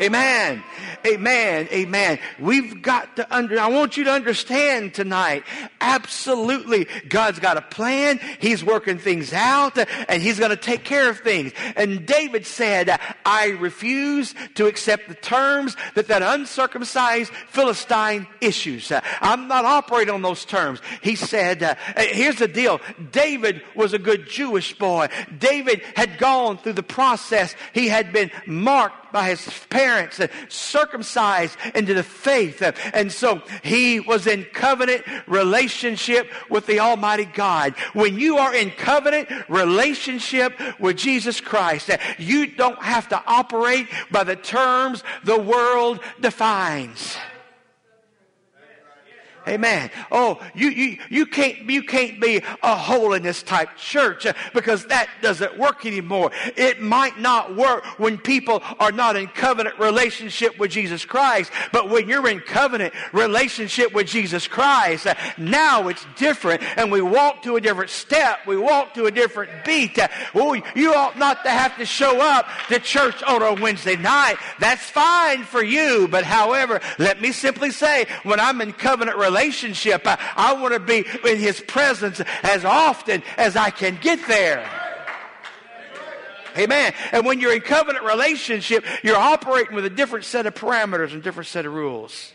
Amen. 0.00 0.62
Amen. 1.06 1.68
Amen. 1.72 2.18
We've 2.38 2.82
got 2.82 3.16
to 3.16 3.34
under, 3.34 3.58
I 3.58 3.68
want 3.68 3.96
you 3.96 4.04
to 4.04 4.12
understand 4.12 4.92
tonight. 4.92 5.44
Absolutely. 5.80 6.86
God's 7.08 7.38
got 7.38 7.56
a 7.56 7.62
plan. 7.62 8.20
He's 8.38 8.62
working 8.62 8.98
things 8.98 9.32
out 9.32 9.78
and 10.08 10.22
he's 10.22 10.38
going 10.38 10.50
to 10.50 10.56
take 10.56 10.84
care 10.84 11.08
of 11.08 11.20
things. 11.20 11.52
And 11.76 12.04
David 12.04 12.46
said, 12.46 13.00
I 13.24 13.48
refuse 13.58 14.34
to 14.56 14.66
accept 14.66 15.08
the 15.08 15.14
terms 15.14 15.76
that 15.94 16.08
that 16.08 16.22
uncircumcised 16.22 17.32
Philistine 17.48 18.26
issues. 18.42 18.92
I'm 19.20 19.48
not 19.48 19.64
operating 19.64 20.12
on 20.12 20.20
those 20.20 20.44
terms. 20.44 20.80
He 21.00 21.16
said, 21.16 21.62
uh, 21.62 21.74
here's 21.96 22.36
the 22.36 22.48
deal. 22.48 22.80
David 23.12 23.62
was 23.74 23.94
a 23.94 23.98
good 23.98 24.28
Jewish 24.28 24.76
boy. 24.78 25.08
David 25.38 25.80
had 25.94 26.18
gone 26.18 26.58
through 26.58 26.74
the 26.74 26.82
process. 26.82 27.54
He 27.72 27.88
had 27.88 28.12
been 28.12 28.30
marked 28.46 29.05
by 29.16 29.30
his 29.30 29.48
parents 29.70 30.20
and 30.20 30.30
circumcised 30.50 31.56
into 31.74 31.94
the 31.94 32.02
faith. 32.02 32.60
Uh, 32.60 32.72
and 32.92 33.10
so 33.10 33.40
he 33.62 33.98
was 33.98 34.26
in 34.26 34.44
covenant 34.52 35.02
relationship 35.26 36.30
with 36.50 36.66
the 36.66 36.80
Almighty 36.80 37.24
God. 37.24 37.74
When 37.94 38.18
you 38.18 38.36
are 38.36 38.54
in 38.54 38.70
covenant 38.72 39.30
relationship 39.48 40.52
with 40.78 40.98
Jesus 40.98 41.40
Christ, 41.40 41.88
uh, 41.88 41.96
you 42.18 42.46
don't 42.46 42.82
have 42.82 43.08
to 43.08 43.22
operate 43.26 43.86
by 44.10 44.22
the 44.22 44.36
terms 44.36 45.02
the 45.24 45.40
world 45.40 46.00
defines. 46.20 47.16
Amen. 49.48 49.90
Oh, 50.10 50.40
you, 50.54 50.70
you, 50.70 50.98
you 51.08 51.26
can't, 51.26 51.70
you 51.70 51.84
can't 51.84 52.20
be 52.20 52.42
a 52.62 52.74
holiness 52.74 53.44
type 53.44 53.76
church 53.76 54.26
because 54.52 54.86
that 54.86 55.08
doesn't 55.22 55.56
work 55.56 55.86
anymore. 55.86 56.32
It 56.56 56.80
might 56.80 57.20
not 57.20 57.54
work 57.54 57.84
when 58.00 58.18
people 58.18 58.60
are 58.80 58.90
not 58.90 59.14
in 59.14 59.28
covenant 59.28 59.78
relationship 59.78 60.58
with 60.58 60.72
Jesus 60.72 61.04
Christ, 61.04 61.52
but 61.70 61.88
when 61.90 62.08
you're 62.08 62.28
in 62.28 62.40
covenant 62.40 62.92
relationship 63.12 63.92
with 63.92 64.08
Jesus 64.08 64.48
Christ, 64.48 65.06
now 65.38 65.86
it's 65.86 66.04
different 66.16 66.62
and 66.76 66.90
we 66.90 67.00
walk 67.00 67.42
to 67.42 67.54
a 67.54 67.60
different 67.60 67.90
step. 67.90 68.40
We 68.48 68.56
walk 68.56 68.94
to 68.94 69.04
a 69.04 69.12
different 69.12 69.64
beat. 69.64 69.96
Oh, 70.34 70.54
you 70.74 70.92
ought 70.92 71.16
not 71.16 71.44
to 71.44 71.50
have 71.50 71.76
to 71.76 71.86
show 71.86 72.20
up 72.20 72.48
to 72.68 72.80
church 72.80 73.22
on 73.22 73.42
a 73.42 73.54
Wednesday 73.54 73.94
night. 73.94 74.38
That's 74.58 74.82
fine 74.82 75.44
for 75.44 75.62
you, 75.62 76.08
but 76.08 76.24
however, 76.24 76.80
let 76.98 77.20
me 77.20 77.30
simply 77.30 77.70
say, 77.70 78.06
when 78.24 78.40
I'm 78.40 78.60
in 78.60 78.72
covenant 78.72 79.16
relationship 79.16 79.35
relationship. 79.36 80.02
I, 80.06 80.18
I 80.36 80.52
want 80.54 80.74
to 80.74 80.80
be 80.80 81.04
in 81.28 81.38
His 81.38 81.60
presence 81.60 82.20
as 82.42 82.64
often 82.64 83.22
as 83.36 83.56
I 83.56 83.70
can 83.70 83.98
get 84.00 84.26
there. 84.26 84.68
Amen. 86.56 86.94
And 87.12 87.26
when 87.26 87.38
you're 87.38 87.52
in 87.52 87.60
covenant 87.60 88.04
relationship, 88.04 88.84
you're 89.02 89.16
operating 89.16 89.74
with 89.74 89.84
a 89.84 89.90
different 89.90 90.24
set 90.24 90.46
of 90.46 90.54
parameters 90.54 91.12
and 91.12 91.22
different 91.22 91.48
set 91.48 91.66
of 91.66 91.74
rules. 91.74 92.32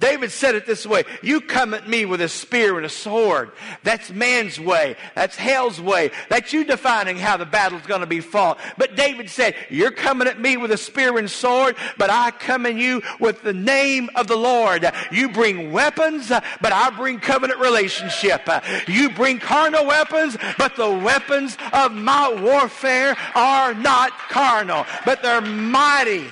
David 0.00 0.32
said 0.32 0.56
it 0.56 0.66
this 0.66 0.84
way 0.84 1.04
You 1.22 1.40
come 1.40 1.72
at 1.72 1.88
me 1.88 2.04
with 2.04 2.20
a 2.20 2.28
spear 2.28 2.76
and 2.76 2.84
a 2.84 2.90
sword. 2.90 3.52
That's 3.84 4.10
man's 4.10 4.58
way. 4.58 4.96
That's 5.14 5.36
hell's 5.36 5.80
way. 5.80 6.10
That's 6.28 6.52
you 6.52 6.64
defining 6.64 7.16
how 7.16 7.36
the 7.36 7.46
battle's 7.46 7.86
going 7.86 8.00
to 8.00 8.06
be 8.06 8.20
fought. 8.20 8.58
But 8.76 8.96
David 8.96 9.30
said, 9.30 9.54
You're 9.70 9.92
coming 9.92 10.26
at 10.26 10.40
me 10.40 10.56
with 10.56 10.72
a 10.72 10.76
spear 10.76 11.16
and 11.16 11.30
sword, 11.30 11.76
but 11.96 12.10
I 12.10 12.32
come 12.32 12.66
at 12.66 12.74
you 12.74 13.02
with 13.20 13.42
the 13.42 13.52
name 13.52 14.10
of 14.16 14.26
the 14.26 14.36
Lord. 14.36 14.84
You 15.12 15.28
bring 15.28 15.70
weapons, 15.70 16.28
but 16.28 16.72
I 16.72 16.90
bring 16.90 17.20
covenant 17.20 17.60
relationship. 17.60 18.48
You 18.88 19.10
bring 19.10 19.38
carnal 19.38 19.86
weapons, 19.86 20.36
but 20.58 20.74
the 20.74 20.90
weapons 20.90 21.56
of 21.72 21.92
my 21.92 22.32
warfare 22.32 23.16
are 23.36 23.74
not 23.74 24.10
carnal, 24.28 24.86
but 25.04 25.22
they're 25.22 25.40
mighty 25.40 26.26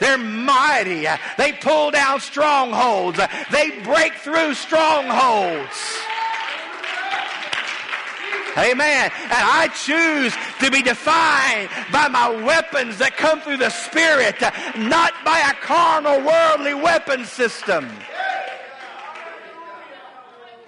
they're 0.00 0.18
mighty. 0.18 1.06
They 1.36 1.52
pull 1.52 1.90
down 1.90 2.20
strongholds. 2.20 3.20
They 3.50 3.80
break 3.82 4.14
through 4.14 4.54
strongholds. 4.54 6.00
Amen. 8.58 9.10
And 9.22 9.32
I 9.32 9.68
choose 9.68 10.34
to 10.58 10.70
be 10.70 10.82
defined 10.82 11.68
by 11.92 12.08
my 12.08 12.28
weapons 12.42 12.98
that 12.98 13.16
come 13.16 13.40
through 13.40 13.58
the 13.58 13.70
Spirit, 13.70 14.40
not 14.76 15.12
by 15.24 15.38
a 15.38 15.54
carnal, 15.64 16.20
worldly 16.20 16.74
weapon 16.74 17.24
system. 17.24 17.88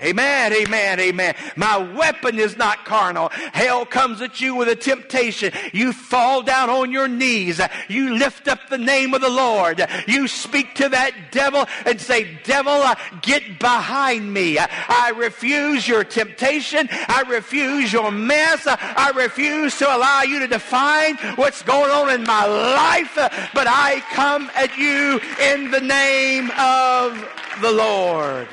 Amen, 0.03 0.53
amen, 0.53 0.99
amen. 0.99 1.35
My 1.55 1.79
weapon 1.79 2.39
is 2.39 2.57
not 2.57 2.85
carnal. 2.85 3.29
Hell 3.53 3.87
comes 3.87 4.21
at 4.21 4.41
you 4.41 4.57
with 4.57 4.69
a 4.69 4.75
temptation. 4.75 5.53
You 5.73 5.93
fall 5.93 6.43
down 6.43 6.71
on 6.71 6.91
your 6.91 7.07
knees. 7.07 7.61
You 7.89 8.17
lift 8.17 8.49
up 8.49 8.69
the 8.69 8.79
name 8.79 9.15
of 9.15 9.21
the 9.21 9.31
Lord. 9.31 9.87
You 10.09 10.27
speak 10.27 10.75
to 10.77 10.89
that 10.89 11.13
devil 11.31 11.67
and 11.87 12.01
say, 12.01 12.39
Devil, 12.43 12.73
uh, 12.73 12.97
get 13.21 13.61
behind 13.61 14.33
me. 14.33 14.59
I 14.59 15.13
refuse 15.17 15.87
your 15.87 16.03
temptation. 16.03 16.89
I 16.91 17.23
refuse 17.29 17.93
your 17.93 18.11
mess. 18.11 18.67
I 18.67 19.13
refuse 19.15 19.79
to 19.79 19.87
allow 19.87 20.23
you 20.23 20.41
to 20.41 20.49
define 20.49 21.17
what's 21.37 21.63
going 21.63 21.91
on 21.91 22.11
in 22.11 22.25
my 22.25 22.45
life. 22.45 23.15
But 23.55 23.67
I 23.69 24.03
come 24.13 24.51
at 24.57 24.77
you 24.77 25.21
in 25.41 25.71
the 25.71 25.81
name 25.81 26.51
of 26.59 27.29
the 27.61 27.71
Lord. 27.71 28.49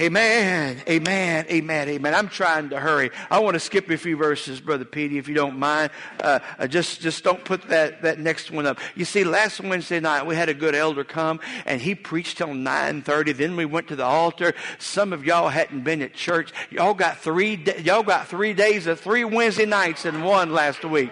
Amen. 0.00 0.82
Amen. 0.88 1.44
Amen. 1.50 1.88
Amen. 1.90 2.14
I'm 2.14 2.28
trying 2.28 2.70
to 2.70 2.80
hurry. 2.80 3.10
I 3.30 3.38
want 3.40 3.52
to 3.52 3.60
skip 3.60 3.90
a 3.90 3.98
few 3.98 4.16
verses, 4.16 4.58
Brother 4.58 4.86
Petey, 4.86 5.18
if 5.18 5.28
you 5.28 5.34
don't 5.34 5.58
mind. 5.58 5.90
Uh, 6.18 6.38
uh, 6.58 6.66
just, 6.66 7.02
just 7.02 7.22
don't 7.22 7.44
put 7.44 7.68
that, 7.68 8.00
that 8.00 8.18
next 8.18 8.50
one 8.50 8.64
up. 8.64 8.78
You 8.94 9.04
see, 9.04 9.24
last 9.24 9.60
Wednesday 9.60 10.00
night 10.00 10.24
we 10.24 10.36
had 10.36 10.48
a 10.48 10.54
good 10.54 10.74
elder 10.74 11.04
come 11.04 11.38
and 11.66 11.82
he 11.82 11.94
preached 11.94 12.38
till 12.38 12.48
9:30. 12.48 13.36
Then 13.36 13.56
we 13.56 13.66
went 13.66 13.88
to 13.88 13.96
the 13.96 14.06
altar. 14.06 14.54
Some 14.78 15.12
of 15.12 15.26
y'all 15.26 15.50
hadn't 15.50 15.82
been 15.82 16.00
at 16.00 16.14
church. 16.14 16.50
Y'all 16.70 16.94
got 16.94 17.18
three. 17.18 17.62
Y'all 17.82 18.02
got 18.02 18.26
three 18.26 18.54
days 18.54 18.86
of 18.86 19.00
three 19.00 19.24
Wednesday 19.24 19.66
nights 19.66 20.06
in 20.06 20.22
one 20.24 20.54
last 20.54 20.82
week. 20.82 21.10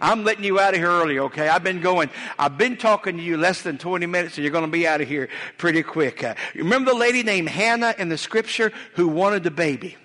I'm 0.00 0.24
letting 0.24 0.44
you 0.44 0.58
out 0.60 0.74
of 0.74 0.80
here 0.80 0.88
early, 0.88 1.18
okay? 1.18 1.48
I've 1.48 1.62
been 1.62 1.80
going, 1.80 2.10
I've 2.38 2.56
been 2.58 2.76
talking 2.76 3.16
to 3.16 3.22
you 3.22 3.36
less 3.36 3.62
than 3.62 3.78
20 3.78 4.06
minutes 4.06 4.36
and 4.36 4.44
you're 4.44 4.52
going 4.52 4.64
to 4.64 4.70
be 4.70 4.86
out 4.86 5.00
of 5.00 5.08
here 5.08 5.28
pretty 5.58 5.82
quick. 5.82 6.22
Uh, 6.24 6.34
remember 6.54 6.92
the 6.92 6.96
lady 6.98 7.22
named 7.22 7.48
Hannah 7.48 7.94
in 7.98 8.08
the 8.08 8.18
scripture 8.18 8.72
who 8.94 9.08
wanted 9.08 9.42
the 9.42 9.50
baby? 9.50 9.96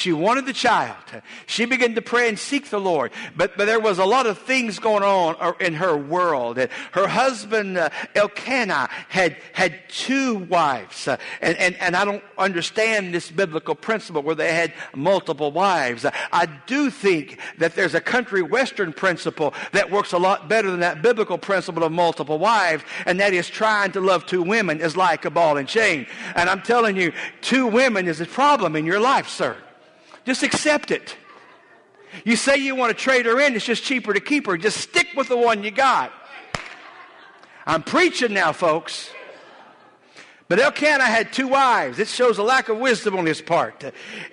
She 0.00 0.14
wanted 0.14 0.46
the 0.46 0.54
child. 0.54 0.96
She 1.44 1.66
began 1.66 1.94
to 1.94 2.00
pray 2.00 2.30
and 2.30 2.38
seek 2.38 2.70
the 2.70 2.80
Lord. 2.80 3.12
But, 3.36 3.58
but 3.58 3.66
there 3.66 3.78
was 3.78 3.98
a 3.98 4.06
lot 4.06 4.24
of 4.24 4.38
things 4.38 4.78
going 4.78 5.02
on 5.02 5.36
uh, 5.38 5.52
in 5.60 5.74
her 5.74 5.94
world. 5.94 6.56
Her 6.92 7.06
husband, 7.06 7.76
uh, 7.76 7.90
Elkanah, 8.14 8.88
had, 9.10 9.36
had 9.52 9.78
two 9.90 10.38
wives. 10.38 11.06
Uh, 11.06 11.18
and, 11.42 11.54
and, 11.58 11.76
and 11.76 11.94
I 11.94 12.06
don't 12.06 12.24
understand 12.38 13.12
this 13.12 13.30
biblical 13.30 13.74
principle 13.74 14.22
where 14.22 14.34
they 14.34 14.54
had 14.54 14.72
multiple 14.94 15.52
wives. 15.52 16.06
I 16.32 16.46
do 16.66 16.88
think 16.88 17.38
that 17.58 17.74
there's 17.74 17.94
a 17.94 18.00
country 18.00 18.40
western 18.40 18.94
principle 18.94 19.52
that 19.72 19.90
works 19.90 20.14
a 20.14 20.18
lot 20.18 20.48
better 20.48 20.70
than 20.70 20.80
that 20.80 21.02
biblical 21.02 21.36
principle 21.36 21.84
of 21.84 21.92
multiple 21.92 22.38
wives. 22.38 22.84
And 23.04 23.20
that 23.20 23.34
is 23.34 23.50
trying 23.50 23.92
to 23.92 24.00
love 24.00 24.24
two 24.24 24.42
women 24.42 24.80
is 24.80 24.96
like 24.96 25.26
a 25.26 25.30
ball 25.30 25.58
and 25.58 25.68
chain. 25.68 26.06
And 26.34 26.48
I'm 26.48 26.62
telling 26.62 26.96
you, 26.96 27.12
two 27.42 27.66
women 27.66 28.08
is 28.08 28.22
a 28.22 28.26
problem 28.26 28.76
in 28.76 28.86
your 28.86 28.98
life, 28.98 29.28
sir. 29.28 29.58
Just 30.30 30.44
accept 30.44 30.92
it. 30.92 31.16
You 32.24 32.36
say 32.36 32.56
you 32.56 32.76
want 32.76 32.96
to 32.96 33.02
trade 33.02 33.26
her 33.26 33.40
in, 33.40 33.56
it's 33.56 33.64
just 33.64 33.82
cheaper 33.82 34.14
to 34.14 34.20
keep 34.20 34.46
her. 34.46 34.56
Just 34.56 34.76
stick 34.76 35.08
with 35.16 35.26
the 35.26 35.36
one 35.36 35.64
you 35.64 35.72
got. 35.72 36.12
I'm 37.66 37.82
preaching 37.82 38.32
now, 38.32 38.52
folks. 38.52 39.10
But 40.50 40.58
Elkanah 40.58 41.04
had 41.04 41.32
two 41.32 41.46
wives. 41.46 42.00
It 42.00 42.08
shows 42.08 42.38
a 42.38 42.42
lack 42.42 42.68
of 42.68 42.76
wisdom 42.76 43.16
on 43.16 43.24
his 43.24 43.40
part. 43.40 43.84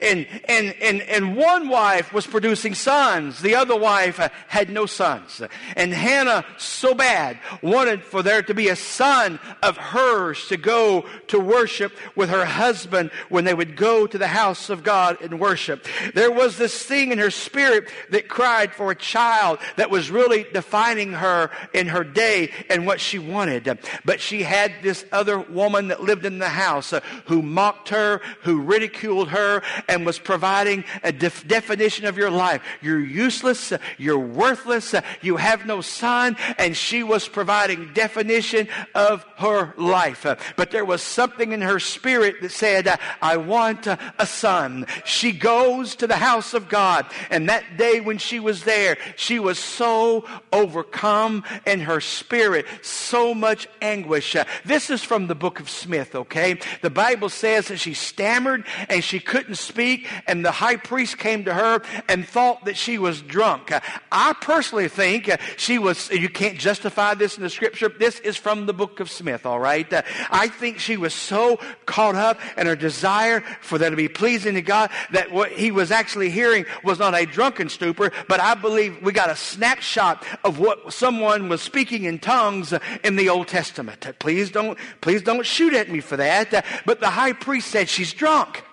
And, 0.02 0.26
and, 0.50 0.74
and, 0.82 1.04
and 1.04 1.38
one 1.38 1.70
wife 1.70 2.12
was 2.12 2.26
producing 2.26 2.74
sons. 2.74 3.40
The 3.40 3.54
other 3.54 3.78
wife 3.78 4.20
uh, 4.20 4.30
had 4.48 4.72
no 4.72 4.88
sons. 4.88 5.44
And 5.76 5.94
Hannah, 5.94 6.44
so 6.58 6.96
bad, 6.96 7.38
wanted 7.62 8.02
for 8.02 8.24
there 8.24 8.42
to 8.42 8.56
be 8.56 8.70
a 8.70 8.76
son 8.76 9.40
of 9.62 9.78
hers 9.78 10.48
to 10.48 10.58
go 10.58 11.06
to 11.28 11.40
worship 11.40 11.96
with 12.16 12.32
her 12.32 12.46
husband 12.46 13.12
when 13.30 13.46
they 13.46 13.54
would 13.54 13.78
go 13.78 14.08
to 14.08 14.18
the 14.18 14.26
house 14.26 14.72
of 14.72 14.82
God 14.84 15.22
and 15.22 15.40
worship. 15.40 15.86
There 16.16 16.32
was 16.32 16.58
this 16.58 16.82
thing 16.82 17.12
in 17.12 17.20
her 17.20 17.30
spirit 17.30 17.90
that 18.10 18.28
cried 18.28 18.74
for 18.74 18.90
a 18.90 18.96
child 18.96 19.60
that 19.76 19.92
was 19.92 20.10
really 20.10 20.48
defining 20.52 21.14
her 21.14 21.52
in 21.76 21.86
her 21.90 22.04
day 22.04 22.52
and 22.72 22.88
what 22.88 23.00
she 23.00 23.20
wanted. 23.20 23.78
But 24.04 24.20
she 24.20 24.42
had 24.42 24.74
this 24.82 25.06
other 25.12 25.38
woman 25.38 25.90
that 25.90 26.07
lived 26.08 26.26
in 26.26 26.40
the 26.40 26.50
house 26.50 26.94
uh, 26.94 27.02
who 27.26 27.42
mocked 27.42 27.90
her, 27.90 28.22
who 28.44 28.62
ridiculed 28.62 29.30
her, 29.30 29.62
and 29.88 30.06
was 30.06 30.18
providing 30.18 30.84
a 31.04 31.12
def- 31.12 31.48
definition 31.48 32.06
of 32.06 32.18
your 32.18 32.32
life. 32.32 32.62
You're 32.82 33.00
useless. 33.00 33.72
Uh, 33.72 33.78
you're 33.98 34.18
worthless. 34.18 34.94
Uh, 34.94 35.02
you 35.22 35.38
have 35.38 35.66
no 35.66 35.82
son. 35.82 36.38
And 36.58 36.76
she 36.76 37.04
was 37.04 37.28
providing 37.28 37.94
definition 37.94 38.68
of 38.96 39.26
her 39.38 39.74
life. 39.78 40.26
But 40.56 40.72
there 40.72 40.86
was 40.86 41.02
something 41.02 41.52
in 41.52 41.62
her 41.62 41.80
spirit 41.80 42.42
that 42.42 42.52
said, 42.52 43.00
I 43.22 43.38
want 43.38 43.88
a 43.88 44.26
son. 44.26 44.88
She 45.06 45.32
goes 45.32 45.96
to 45.98 46.08
the 46.08 46.16
house 46.16 46.54
of 46.54 46.70
God. 46.70 47.06
And 47.30 47.50
that 47.50 47.78
day 47.78 48.00
when 48.00 48.18
she 48.18 48.40
was 48.40 48.64
there, 48.64 48.98
she 49.16 49.40
was 49.40 49.60
so 49.60 50.26
overcome 50.54 51.44
in 51.66 51.82
her 51.82 52.00
spirit, 52.00 52.66
so 52.82 53.34
much 53.34 53.68
anguish. 53.82 54.36
This 54.66 54.90
is 54.90 55.04
from 55.04 55.28
the 55.28 55.36
book 55.36 55.60
of 55.60 55.70
Smith, 55.70 55.97
okay? 56.16 56.60
The 56.82 56.90
Bible 56.90 57.30
says 57.30 57.68
that 57.68 57.78
she 57.78 57.94
stammered 57.94 58.66
and 58.90 59.04
she 59.04 59.20
couldn't 59.20 59.56
speak, 59.56 60.08
and 60.28 60.44
the 60.44 60.52
high 60.52 60.78
priest 60.78 61.18
came 61.18 61.46
to 61.46 61.54
her 61.54 61.82
and 62.08 62.28
thought 62.28 62.66
that 62.66 62.78
she 62.78 62.98
was 62.98 63.22
drunk. 63.22 63.72
I 64.12 64.34
personally 64.42 64.88
think 64.88 65.30
she 65.58 65.78
was, 65.78 66.10
you 66.10 66.30
can't 66.30 66.58
justify 66.58 67.14
this 67.14 67.38
in 67.38 67.44
the 67.44 67.50
scripture. 67.50 67.90
This 67.90 68.20
is 68.20 68.38
from 68.38 68.66
the 68.66 68.74
book 68.74 69.00
of 69.00 69.10
Smith, 69.10 69.46
all 69.46 69.60
right? 69.60 69.88
I 70.32 70.48
think 70.48 70.80
she 70.80 70.98
was 70.98 71.14
so 71.14 71.60
caught 71.86 72.16
up 72.16 72.40
in 72.58 72.68
her 72.68 72.76
desire 72.76 73.42
for 73.62 73.78
that 73.78 73.90
to 73.90 73.96
be 73.96 74.08
pleasing 74.08 74.56
to 74.56 74.62
God 74.62 74.90
that 75.12 75.32
what 75.32 75.52
he 75.52 75.72
was 75.72 75.92
actually 75.92 76.30
hearing 76.30 76.66
was 76.84 77.00
not 77.00 77.16
a 77.16 77.26
drunken 77.26 77.70
stupor, 77.70 78.12
but 78.28 78.40
I 78.40 78.54
believe 78.54 79.02
we 79.02 79.12
got 79.12 79.30
a 79.30 79.36
snapshot 79.36 80.24
of 80.44 80.60
what 80.60 80.94
someone 80.94 81.50
was 81.50 81.62
speaking 81.62 82.04
in 82.04 82.20
tongues 82.20 82.74
in 83.04 83.16
the 83.16 83.30
Old 83.30 83.48
Testament. 83.48 84.06
Please 84.20 84.52
don't, 84.52 84.78
please 85.02 85.22
don't 85.22 85.46
shoot 85.46 85.74
at 85.74 85.87
me 85.90 86.00
for 86.00 86.18
that. 86.18 86.66
But 86.86 87.00
the 87.00 87.10
high 87.10 87.34
priest 87.34 87.70
said 87.70 87.90
she's 87.90 88.14
drunk. 88.14 88.64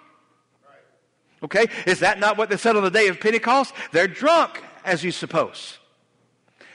Okay? 1.42 1.66
Is 1.86 2.00
that 2.00 2.18
not 2.18 2.38
what 2.38 2.48
they 2.48 2.56
said 2.56 2.76
on 2.76 2.82
the 2.82 2.90
day 2.90 3.08
of 3.08 3.20
Pentecost? 3.20 3.74
They're 3.92 4.08
drunk, 4.08 4.62
as 4.84 5.04
you 5.04 5.10
suppose. 5.10 5.78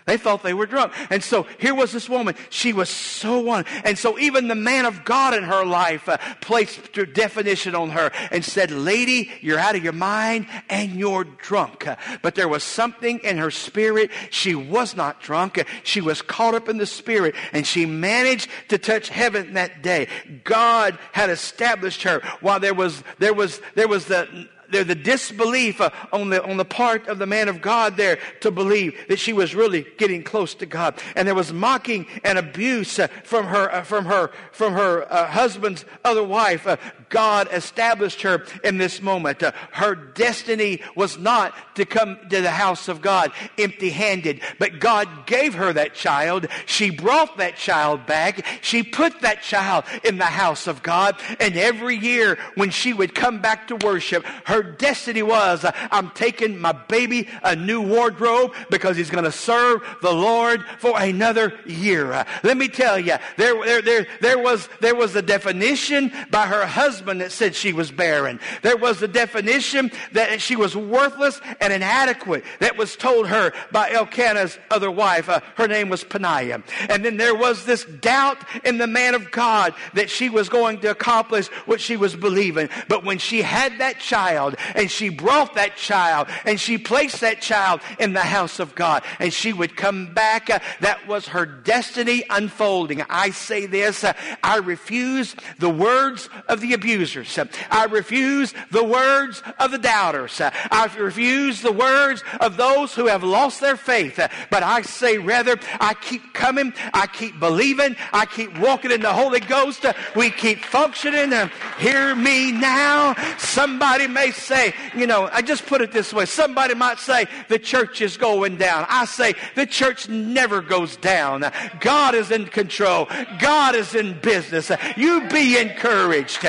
They 0.10 0.18
thought 0.18 0.42
they 0.42 0.56
were 0.56 0.66
drunk. 0.66 0.94
And 1.12 1.24
so 1.24 1.46
here 1.60 1.76
was 1.76 1.92
this 1.92 2.10
woman. 2.10 2.34
She 2.50 2.74
was 2.74 2.90
so 2.90 3.42
one. 3.42 3.66
And 3.84 3.96
so 3.96 4.18
even 4.18 4.48
the 4.48 4.56
man 4.56 4.88
of 4.88 5.06
God 5.06 5.36
in 5.36 5.44
her 5.44 5.64
life 5.64 6.10
uh, 6.10 6.18
placed 6.42 6.94
definition 7.14 7.76
on 7.76 7.92
her 7.92 8.12
and 8.32 8.44
said, 8.44 8.72
Lady, 8.72 9.30
you're 9.42 9.60
out 9.60 9.76
of 9.76 9.84
your 9.84 9.94
mind 9.94 10.48
and 10.68 10.94
you're 10.94 11.26
drunk. 11.26 11.88
But 12.24 12.34
there 12.34 12.48
was 12.48 12.64
something 12.64 13.20
in 13.20 13.38
her 13.38 13.52
spirit. 13.52 14.10
She 14.32 14.56
was 14.56 14.96
not 14.96 15.22
drunk. 15.22 15.64
She 15.84 16.02
was 16.02 16.24
caught 16.24 16.56
up 16.56 16.70
in 16.70 16.80
the 16.80 16.88
spirit 16.88 17.36
and 17.54 17.68
she 17.68 17.86
managed 17.86 18.50
to 18.70 18.80
touch 18.80 19.10
heaven 19.10 19.54
that 19.54 19.84
day. 19.84 20.08
God 20.44 20.98
had 21.12 21.30
established 21.30 22.02
her 22.02 22.24
while 22.42 22.60
there 22.60 22.74
was, 22.74 23.04
there 23.20 23.36
was, 23.36 23.62
there 23.76 23.88
was 23.88 24.06
the, 24.06 24.50
there 24.72 24.84
the 24.84 24.96
disbelief 24.96 25.82
uh, 25.82 25.90
on 26.12 26.30
the 26.30 26.44
on 26.44 26.58
the 26.58 26.66
part 26.66 27.08
of 27.08 27.20
the 27.20 27.26
man 27.26 27.48
of 27.48 27.62
God 27.62 27.98
there 27.98 28.20
to 28.42 28.52
believe 28.52 28.96
that 29.08 29.20
she 29.20 29.34
was 29.34 29.56
really 29.56 29.86
getting 29.98 30.24
close 30.24 30.54
to 30.56 30.66
God, 30.66 31.02
and 31.16 31.28
there 31.28 31.36
was 31.36 31.52
mocking 31.54 32.08
and 32.24 32.38
abuse 32.38 33.00
uh, 33.00 33.08
from 33.24 33.48
her 33.48 33.72
uh, 33.72 33.84
from 33.84 34.06
her 34.06 34.32
from 34.52 34.74
her 34.74 35.12
uh, 35.12 35.28
husband's 35.28 35.86
other 36.04 36.24
wife. 36.24 36.68
God 37.10 37.48
established 37.52 38.22
her 38.22 38.46
in 38.64 38.78
this 38.78 39.02
moment. 39.02 39.42
Uh, 39.42 39.54
her 39.72 39.96
destiny 39.96 40.82
was 40.96 41.18
not 41.18 41.56
to 41.76 41.86
come 41.86 42.20
to 42.30 42.42
the 42.42 42.52
house 42.52 42.88
of 42.88 43.02
God 43.02 43.32
empty-handed, 43.58 44.42
but 44.60 44.80
God 44.80 45.26
gave 45.26 45.56
her 45.56 45.74
that 45.74 45.96
child. 45.96 46.46
She 46.68 46.92
brought 46.92 47.38
that 47.38 47.56
child 47.56 48.06
back. 48.06 48.46
She 48.62 48.84
put 48.84 49.22
that 49.22 49.42
child 49.42 49.86
in 50.04 50.20
the 50.20 50.26
house 50.26 50.68
of 50.68 50.84
God, 50.84 51.20
and 51.40 51.58
every 51.58 51.96
year 51.96 52.38
when 52.54 52.70
she 52.70 52.94
would 52.94 53.16
come 53.16 53.42
back 53.42 53.68
to 53.70 53.76
worship, 53.76 54.24
her 54.46 54.60
her 54.60 54.64
destiny 54.64 55.24
was, 55.24 55.64
uh, 55.64 55.72
I'm 55.90 56.10
taking 56.10 56.60
my 56.60 56.74
baby 56.74 57.30
a 57.44 57.56
new 57.56 57.80
wardrobe 57.80 58.54
because 58.70 58.98
he's 58.98 59.10
going 59.10 59.24
to 59.24 59.32
serve 59.32 59.82
the 60.02 60.12
Lord 60.12 60.66
for 60.80 61.00
another 61.00 61.58
year. 61.66 62.12
Uh, 62.12 62.26
let 62.44 62.58
me 62.58 62.68
tell 62.68 63.00
you, 63.00 63.16
there, 63.38 63.64
there, 63.64 63.82
there, 63.82 64.08
there, 64.20 64.38
was, 64.38 64.68
there 64.82 64.96
was 64.96 65.16
a 65.16 65.22
definition 65.22 66.12
by 66.30 66.46
her 66.46 66.66
husband 66.66 66.99
that 67.06 67.32
said 67.32 67.56
she 67.56 67.74
was 67.74 67.92
barren. 67.92 68.40
There 68.62 68.78
was 68.78 69.02
a 69.02 69.08
definition 69.08 69.92
that 70.14 70.42
she 70.42 70.56
was 70.56 70.76
worthless 70.76 71.42
and 71.60 71.74
inadequate 71.74 72.44
that 72.60 72.78
was 72.78 72.96
told 72.96 73.28
her 73.28 73.54
by 73.72 73.92
Elkanah's 73.92 74.58
other 74.70 74.92
wife. 74.92 75.30
Uh, 75.30 75.42
her 75.56 75.68
name 75.68 75.90
was 75.90 76.04
Peninnah. 76.04 76.64
And 76.90 77.04
then 77.04 77.18
there 77.18 77.36
was 77.36 77.66
this 77.66 77.86
doubt 77.86 78.38
in 78.64 78.78
the 78.78 78.88
man 78.88 79.16
of 79.16 79.32
God 79.32 79.74
that 79.94 80.10
she 80.10 80.30
was 80.30 80.50
going 80.50 80.80
to 80.82 80.92
accomplish 80.92 81.48
what 81.66 81.82
she 81.82 81.98
was 81.98 82.16
believing. 82.16 82.70
But 82.88 83.04
when 83.04 83.18
she 83.18 83.42
had 83.42 83.80
that 83.80 84.00
child, 84.00 84.56
and 84.76 84.90
she 84.90 85.10
brought 85.10 85.56
that 85.56 85.76
child 85.76 86.28
and 86.46 86.60
she 86.60 86.78
placed 86.78 87.22
that 87.22 87.42
child 87.42 87.82
in 88.00 88.14
the 88.14 88.22
house 88.22 88.60
of 88.60 88.76
God 88.76 89.04
and 89.20 89.34
she 89.34 89.54
would 89.54 89.76
come 89.76 90.14
back. 90.14 90.50
Uh, 90.50 90.60
that 90.82 91.08
was 91.08 91.28
her 91.28 91.46
destiny 91.46 92.24
unfolding. 92.30 93.02
I 93.10 93.32
say 93.32 93.66
this, 93.66 94.04
uh, 94.04 94.14
I 94.44 94.58
refuse 94.58 95.36
the 95.58 95.70
words 95.70 96.30
of 96.48 96.62
the 96.62 96.74
abusers. 96.74 96.89
Uh, 96.96 97.46
I 97.70 97.86
refuse 97.86 98.54
the 98.72 98.84
words 98.84 99.44
of 99.60 99.72
the 99.72 99.78
doubters. 99.78 100.42
I 100.42 100.90
refuse 100.98 101.62
the 101.62 101.72
words 101.72 102.24
of 102.40 102.58
those 102.58 102.94
who 102.96 103.08
have 103.08 103.24
lost 103.24 103.62
their 103.62 103.76
faith. 103.76 104.20
But 104.50 104.64
I 104.64 104.82
say 104.82 105.18
rather, 105.18 105.60
I 105.80 105.94
keep 105.94 106.34
coming. 106.34 106.74
I 106.94 107.08
keep 107.08 107.40
believing. 107.40 107.96
I 108.14 108.26
keep 108.26 108.58
walking 108.60 108.92
in 108.92 109.02
the 109.02 109.14
Holy 109.14 109.40
Ghost. 109.40 109.86
We 110.16 110.30
keep 110.30 110.64
functioning. 110.66 111.32
hear 111.78 112.16
me 112.16 112.52
now. 112.52 113.16
Somebody 113.38 114.08
may 114.08 114.32
say, 114.32 114.74
you 114.96 115.08
know, 115.08 115.30
I 115.32 115.42
just 115.42 115.66
put 115.66 115.82
it 115.82 115.92
this 115.92 116.14
way. 116.14 116.26
Somebody 116.26 116.74
might 116.74 117.00
say 117.00 117.26
the 117.48 117.60
church 117.60 118.02
is 118.02 118.18
going 118.18 118.58
down. 118.58 118.86
I 118.90 119.06
say 119.06 119.36
the 119.56 119.66
church 119.66 120.10
never 120.10 120.62
goes 120.62 120.98
down. 120.98 121.52
God 121.80 122.16
is 122.16 122.32
in 122.32 122.46
control. 122.46 123.08
God 123.40 123.76
is 123.76 123.96
in 123.96 124.20
business. 124.20 124.72
You 124.98 125.28
be 125.30 125.58
encouraged. 125.58 126.46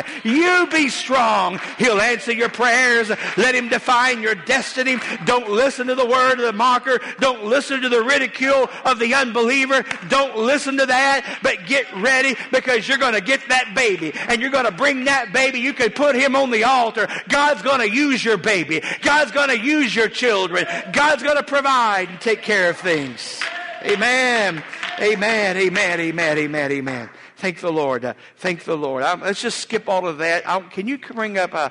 Be 0.71 0.89
strong. 0.89 1.61
He'll 1.79 2.01
answer 2.01 2.33
your 2.33 2.49
prayers. 2.49 3.11
Let 3.37 3.55
him 3.55 3.69
define 3.69 4.23
your 4.23 4.35
destiny. 4.35 4.97
Don't 5.25 5.51
listen 5.51 5.87
to 5.89 5.95
the 5.95 6.07
word 6.07 6.35
of 6.35 6.47
the 6.47 6.53
mocker. 6.53 7.01
Don't 7.19 7.45
listen 7.45 7.81
to 7.83 7.89
the 7.89 8.03
ridicule 8.03 8.69
of 8.85 8.99
the 8.99 9.15
unbeliever. 9.15 9.85
Don't 10.09 10.37
listen 10.37 10.77
to 10.79 10.87
that, 10.87 11.39
but 11.43 11.67
get 11.67 11.87
ready 11.97 12.37
because 12.51 12.89
you're 12.89 12.99
going 12.99 13.15
to 13.15 13.21
get 13.21 13.41
that 13.49 13.75
baby 13.75 14.13
and 14.29 14.41
you're 14.41 14.51
going 14.51 14.65
to 14.65 14.73
bring 14.73 15.05
that 15.05 15.33
baby. 15.33 15.61
You 15.61 15.73
can 15.73 15.91
put 15.91 16.15
him 16.15 16.37
on 16.37 16.51
the 16.51 16.65
altar. 16.65 17.09
God's 17.29 17.63
going 17.63 17.81
to 17.81 17.95
use 17.95 18.25
your 18.25 18.37
baby. 18.37 18.83
God's 19.03 19.33
going 19.33 19.49
to 19.49 19.59
use 19.59 19.95
your 19.95 20.09
children. 20.09 20.67
God's 20.93 21.23
going 21.23 21.37
to 21.37 21.43
provide 21.43 22.09
and 22.09 22.21
take 22.21 22.43
care 22.43 22.71
of 22.71 22.79
things. 22.79 23.41
Amen. 23.83 24.63
Amen. 25.01 25.57
Amen. 25.57 26.01
Amen. 26.01 26.39
Amen. 26.39 26.73
Amen. 26.73 27.11
Thank 27.41 27.61
the 27.61 27.73
Lord. 27.73 28.05
Uh, 28.05 28.13
thank 28.37 28.65
the 28.65 28.77
Lord. 28.77 29.03
Um, 29.03 29.23
let's 29.23 29.41
just 29.41 29.61
skip 29.61 29.89
all 29.89 30.07
of 30.07 30.19
that. 30.19 30.47
Um, 30.47 30.69
can 30.69 30.87
you 30.87 30.99
bring 30.99 31.39
up, 31.39 31.55
uh, 31.55 31.71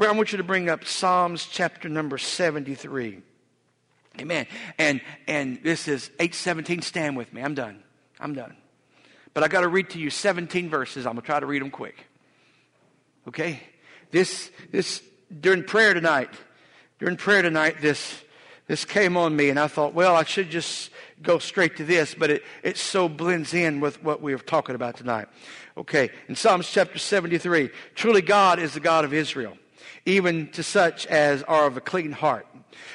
I 0.00 0.12
want 0.12 0.32
you 0.32 0.38
to 0.38 0.44
bring 0.44 0.70
up 0.70 0.86
Psalms 0.86 1.44
chapter 1.44 1.90
number 1.90 2.16
73. 2.16 3.20
Amen. 4.18 4.46
And, 4.78 5.02
and 5.28 5.62
this 5.62 5.88
is 5.88 6.08
817. 6.20 6.80
Stand 6.80 7.18
with 7.18 7.34
me. 7.34 7.42
I'm 7.42 7.52
done. 7.52 7.82
I'm 8.18 8.32
done. 8.32 8.56
But 9.34 9.44
I 9.44 9.48
got 9.48 9.60
to 9.60 9.68
read 9.68 9.90
to 9.90 9.98
you 9.98 10.08
17 10.08 10.70
verses. 10.70 11.04
I'm 11.04 11.12
going 11.12 11.20
to 11.20 11.26
try 11.26 11.38
to 11.38 11.44
read 11.44 11.60
them 11.60 11.70
quick. 11.70 12.06
Okay? 13.28 13.60
This, 14.12 14.50
this 14.72 15.02
during 15.38 15.64
prayer 15.64 15.92
tonight, 15.92 16.30
during 16.98 17.18
prayer 17.18 17.42
tonight, 17.42 17.82
this, 17.82 18.22
this 18.68 18.86
came 18.86 19.18
on 19.18 19.36
me, 19.36 19.50
and 19.50 19.58
I 19.58 19.66
thought, 19.66 19.92
well, 19.92 20.16
I 20.16 20.24
should 20.24 20.48
just 20.48 20.88
go 21.22 21.38
straight 21.38 21.76
to 21.76 21.84
this, 21.84 22.14
but 22.14 22.30
it, 22.30 22.44
it 22.62 22.76
so 22.76 23.08
blends 23.08 23.54
in 23.54 23.80
with 23.80 24.02
what 24.02 24.22
we 24.22 24.32
are 24.32 24.38
talking 24.38 24.74
about 24.74 24.96
tonight. 24.96 25.28
Okay, 25.76 26.10
in 26.28 26.34
Psalms 26.34 26.70
chapter 26.70 26.98
73, 26.98 27.70
truly 27.94 28.22
God 28.22 28.58
is 28.58 28.74
the 28.74 28.80
God 28.80 29.04
of 29.04 29.12
Israel, 29.12 29.56
even 30.06 30.48
to 30.52 30.62
such 30.62 31.06
as 31.06 31.42
are 31.44 31.66
of 31.66 31.76
a 31.76 31.80
clean 31.80 32.12
heart. 32.12 32.46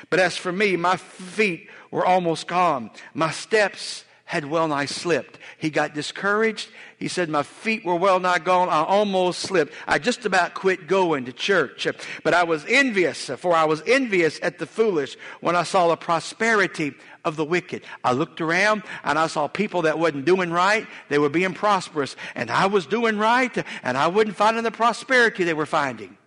But 0.09 0.19
as 0.19 0.37
for 0.37 0.51
me, 0.51 0.75
my 0.75 0.97
feet 0.97 1.69
were 1.91 2.05
almost 2.05 2.47
gone. 2.47 2.91
My 3.13 3.31
steps 3.31 4.05
had 4.25 4.45
well 4.45 4.67
nigh 4.67 4.85
slipped. 4.85 5.37
He 5.59 5.69
got 5.69 5.93
discouraged. 5.93 6.69
He 6.97 7.07
said, 7.07 7.29
My 7.29 7.43
feet 7.43 7.85
were 7.85 7.95
well 7.95 8.19
nigh 8.19 8.39
gone. 8.39 8.69
I 8.69 8.83
almost 8.83 9.39
slipped. 9.39 9.71
I 9.87 9.99
just 9.99 10.25
about 10.25 10.55
quit 10.55 10.87
going 10.87 11.25
to 11.25 11.31
church. 11.31 11.87
But 12.23 12.33
I 12.33 12.43
was 12.43 12.65
envious, 12.67 13.29
for 13.37 13.53
I 13.53 13.65
was 13.65 13.83
envious 13.85 14.39
at 14.41 14.57
the 14.57 14.65
foolish 14.65 15.15
when 15.41 15.55
I 15.55 15.61
saw 15.61 15.87
the 15.87 15.95
prosperity 15.95 16.95
of 17.23 17.35
the 17.35 17.45
wicked. 17.45 17.83
I 18.03 18.13
looked 18.13 18.41
around 18.41 18.81
and 19.03 19.19
I 19.19 19.27
saw 19.27 19.47
people 19.47 19.83
that 19.83 19.99
wasn't 19.99 20.25
doing 20.25 20.49
right. 20.49 20.87
They 21.09 21.19
were 21.19 21.29
being 21.29 21.53
prosperous. 21.53 22.15
And 22.33 22.49
I 22.49 22.65
was 22.65 22.87
doing 22.87 23.19
right, 23.19 23.55
and 23.83 23.95
I 23.95 24.07
wasn't 24.07 24.35
finding 24.35 24.63
the 24.63 24.71
prosperity 24.71 25.43
they 25.43 25.53
were 25.53 25.67
finding. 25.67 26.17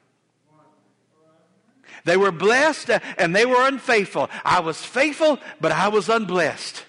They 2.04 2.16
were 2.16 2.30
blessed 2.30 2.90
and 3.18 3.34
they 3.34 3.44
were 3.44 3.66
unfaithful. 3.66 4.30
I 4.44 4.60
was 4.60 4.82
faithful, 4.82 5.40
but 5.60 5.72
I 5.72 5.88
was 5.88 6.08
unblessed. 6.08 6.84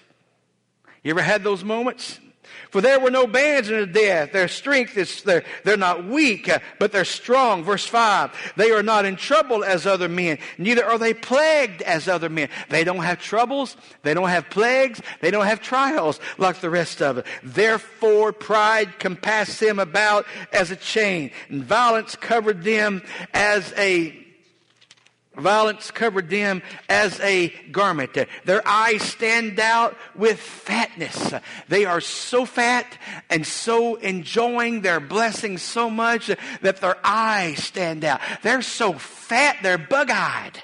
You 1.02 1.10
ever 1.10 1.22
had 1.22 1.42
those 1.42 1.64
moments? 1.64 2.18
For 2.70 2.80
there 2.80 3.00
were 3.00 3.10
no 3.10 3.26
bands 3.26 3.68
in 3.68 3.80
the 3.80 3.86
death. 3.86 4.32
Their 4.32 4.46
strength 4.46 4.96
is, 4.96 5.22
they're, 5.22 5.42
they're 5.64 5.76
not 5.76 6.04
weak, 6.04 6.48
uh, 6.48 6.60
but 6.78 6.92
they're 6.92 7.04
strong. 7.04 7.64
Verse 7.64 7.84
5. 7.84 8.52
They 8.56 8.70
are 8.70 8.82
not 8.82 9.04
in 9.04 9.16
trouble 9.16 9.64
as 9.64 9.86
other 9.86 10.08
men, 10.08 10.38
neither 10.56 10.84
are 10.84 10.98
they 10.98 11.14
plagued 11.14 11.82
as 11.82 12.06
other 12.06 12.28
men. 12.28 12.48
They 12.68 12.84
don't 12.84 13.02
have 13.02 13.20
troubles. 13.20 13.76
They 14.02 14.14
don't 14.14 14.28
have 14.28 14.50
plagues. 14.50 15.00
They 15.20 15.30
don't 15.30 15.46
have 15.46 15.60
trials 15.60 16.20
like 16.38 16.60
the 16.60 16.70
rest 16.70 17.02
of 17.02 17.18
it. 17.18 17.26
Therefore, 17.42 18.32
pride 18.32 18.98
compassed 18.98 19.58
them 19.58 19.78
about 19.78 20.26
as 20.52 20.70
a 20.70 20.76
chain, 20.76 21.32
and 21.48 21.64
violence 21.64 22.14
covered 22.14 22.62
them 22.62 23.02
as 23.34 23.72
a 23.76 24.19
Violence 25.36 25.92
covered 25.92 26.28
them 26.28 26.60
as 26.88 27.18
a 27.20 27.48
garment. 27.70 28.18
Their 28.44 28.66
eyes 28.66 29.02
stand 29.02 29.60
out 29.60 29.96
with 30.16 30.40
fatness. 30.40 31.32
They 31.68 31.84
are 31.84 32.00
so 32.00 32.44
fat 32.44 32.98
and 33.30 33.46
so 33.46 33.94
enjoying 33.96 34.80
their 34.80 34.98
blessings 34.98 35.62
so 35.62 35.88
much 35.88 36.30
that 36.62 36.78
their 36.78 36.96
eyes 37.04 37.62
stand 37.62 38.04
out. 38.04 38.20
They're 38.42 38.62
so 38.62 38.94
fat, 38.94 39.58
they're 39.62 39.78
bug 39.78 40.10
eyed. 40.10 40.62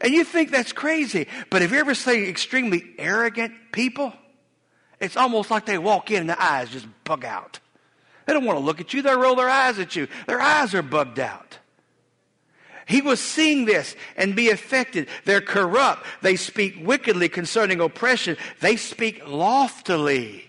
And 0.00 0.12
you 0.12 0.24
think 0.24 0.50
that's 0.50 0.72
crazy. 0.72 1.28
But 1.50 1.62
have 1.62 1.72
you 1.72 1.78
ever 1.78 1.94
seen 1.94 2.24
extremely 2.24 2.84
arrogant 2.98 3.54
people? 3.72 4.12
It's 5.00 5.16
almost 5.16 5.50
like 5.50 5.66
they 5.66 5.78
walk 5.78 6.10
in 6.10 6.22
and 6.22 6.30
the 6.30 6.42
eyes 6.42 6.68
just 6.70 6.86
bug 7.04 7.24
out. 7.24 7.60
They 8.26 8.32
don't 8.32 8.44
want 8.44 8.58
to 8.58 8.64
look 8.64 8.80
at 8.80 8.92
you, 8.92 9.02
they 9.02 9.14
roll 9.14 9.36
their 9.36 9.48
eyes 9.48 9.78
at 9.78 9.94
you. 9.94 10.08
Their 10.26 10.40
eyes 10.40 10.74
are 10.74 10.82
bugged 10.82 11.20
out. 11.20 11.58
He 12.86 13.00
was 13.00 13.20
seeing 13.20 13.64
this 13.64 13.96
and 14.16 14.36
be 14.36 14.50
affected. 14.50 15.08
They're 15.24 15.40
corrupt. 15.40 16.06
They 16.22 16.36
speak 16.36 16.76
wickedly 16.80 17.28
concerning 17.28 17.80
oppression. 17.80 18.36
They 18.60 18.76
speak 18.76 19.26
loftily 19.26 20.43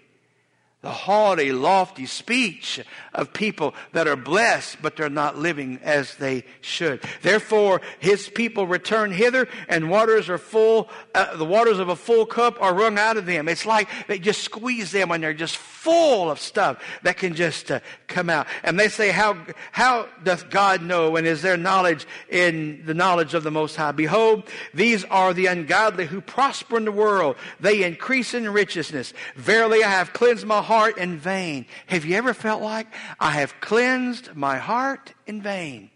the 0.86 0.92
haughty, 0.92 1.52
lofty 1.52 2.06
speech 2.06 2.80
of 3.12 3.34
people 3.34 3.74
that 3.94 4.08
are 4.08 4.16
blessed, 4.16 4.78
but 4.84 4.96
they're 4.96 5.10
not 5.10 5.36
living 5.36 5.80
as 5.82 6.14
they 6.18 6.44
should. 6.62 7.02
Therefore, 7.24 7.82
his 7.98 8.30
people 8.30 8.68
return 8.68 9.12
hither, 9.12 9.48
and 9.68 9.90
waters 9.90 10.30
are 10.30 10.38
full, 10.38 10.88
uh, 11.16 11.36
the 11.38 11.44
waters 11.44 11.80
of 11.80 11.90
a 11.90 11.96
full 11.96 12.28
cup 12.28 12.62
are 12.62 12.72
wrung 12.72 13.00
out 13.00 13.18
of 13.18 13.26
them. 13.26 13.50
It's 13.50 13.66
like 13.66 13.90
they 14.08 14.20
just 14.20 14.44
squeeze 14.44 14.92
them 14.92 15.10
and 15.10 15.24
they're 15.24 15.34
just 15.34 15.58
full 15.58 16.30
of 16.30 16.40
stuff 16.40 16.84
that 17.02 17.18
can 17.18 17.34
just 17.34 17.72
uh, 17.72 17.80
come 18.08 18.30
out. 18.30 18.46
And 18.62 18.80
they 18.80 18.88
say, 18.88 19.10
how, 19.10 19.44
how 19.72 20.08
doth 20.24 20.52
God 20.52 20.84
know, 20.84 21.16
and 21.16 21.26
is 21.26 21.42
there 21.42 21.58
knowledge 21.58 22.06
in 22.30 22.86
the 22.86 22.94
knowledge 22.94 23.34
of 23.34 23.42
the 23.42 23.50
Most 23.50 23.76
High? 23.76 23.92
Behold, 23.92 24.44
these 24.72 25.04
are 25.06 25.34
the 25.34 25.48
ungodly 25.48 26.06
who 26.06 26.22
prosper 26.22 26.78
in 26.78 26.86
the 26.86 26.92
world. 26.92 27.38
They 27.60 27.84
increase 27.84 28.36
in 28.36 28.48
richness. 28.54 29.14
Verily, 29.36 29.84
I 29.84 29.90
have 29.90 30.14
cleansed 30.14 30.46
my 30.46 30.62
heart 30.62 30.75
heart 30.76 30.98
in 30.98 31.18
vain. 31.18 31.66
Have 31.88 32.04
you 32.04 32.18
ever 32.18 32.34
felt 32.34 32.62
like 32.62 32.88
I 33.18 33.32
have 33.32 33.62
cleansed 33.62 34.36
my 34.36 34.58
heart 34.58 35.14
in 35.26 35.42
vain? 35.42 35.90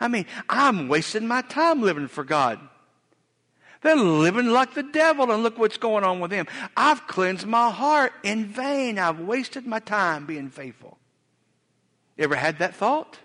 I 0.00 0.08
mean, 0.08 0.26
I'm 0.48 0.88
wasting 0.88 1.26
my 1.26 1.42
time 1.42 1.82
living 1.82 2.08
for 2.08 2.24
God. 2.24 2.58
They're 3.82 3.94
living 3.94 4.48
like 4.48 4.74
the 4.74 4.82
devil, 4.82 5.30
and 5.30 5.44
look 5.44 5.56
what's 5.56 5.76
going 5.76 6.02
on 6.02 6.18
with 6.18 6.32
them. 6.32 6.46
I've 6.76 7.06
cleansed 7.06 7.46
my 7.46 7.70
heart 7.70 8.12
in 8.24 8.46
vain. 8.46 8.98
I've 8.98 9.20
wasted 9.20 9.64
my 9.66 9.78
time 9.78 10.26
being 10.26 10.50
faithful. 10.50 10.98
You 12.16 12.24
ever 12.24 12.34
had 12.34 12.58
that 12.58 12.74
thought? 12.74 13.18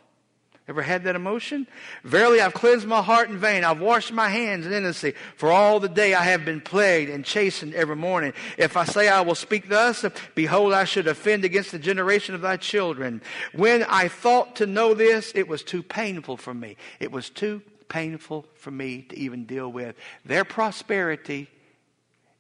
Ever 0.72 0.84
had 0.84 1.04
that 1.04 1.18
emotion? 1.18 1.68
Verily, 2.06 2.40
I've 2.40 2.54
cleansed 2.54 2.88
my 2.88 3.02
heart 3.02 3.30
in 3.30 3.38
vain. 3.38 3.66
I've 3.66 3.82
washed 3.82 4.14
my 4.14 4.30
hands 4.30 4.66
in 4.66 4.72
innocency. 4.72 5.18
For 5.36 5.52
all 5.52 5.82
the 5.82 5.90
day 5.90 6.14
I 6.14 6.24
have 6.24 6.46
been 6.46 6.62
plagued 6.62 7.12
and 7.12 7.26
chastened 7.26 7.74
every 7.74 7.98
morning. 7.98 8.32
If 8.58 8.78
I 8.78 8.86
say 8.86 9.10
I 9.10 9.20
will 9.20 9.36
speak 9.36 9.68
thus, 9.68 10.06
behold, 10.34 10.72
I 10.72 10.86
should 10.86 11.08
offend 11.08 11.44
against 11.44 11.74
the 11.74 11.78
generation 11.78 12.36
of 12.36 12.40
thy 12.40 12.56
children. 12.56 13.22
When 13.54 13.84
I 13.84 14.08
thought 14.08 14.56
to 14.56 14.66
know 14.66 14.94
this, 14.94 15.34
it 15.36 15.50
was 15.50 15.62
too 15.62 15.84
painful 15.84 16.38
for 16.38 16.54
me. 16.54 16.78
It 17.02 17.12
was 17.12 17.30
too 17.30 17.62
painful 17.90 18.46
for 18.56 18.72
me 18.72 19.02
to 19.10 19.20
even 19.20 19.44
deal 19.44 19.70
with 19.70 19.98
their 20.24 20.46
prosperity 20.46 21.50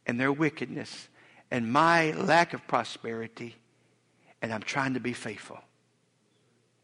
and 0.08 0.18
their 0.18 0.32
wickedness 0.32 1.10
and 1.52 1.70
my 1.70 2.12
lack 2.12 2.54
of 2.54 2.66
prosperity. 2.66 3.58
And 4.42 4.54
I'm 4.54 4.64
trying 4.64 4.94
to 4.94 5.02
be 5.02 5.12
faithful. 5.12 5.60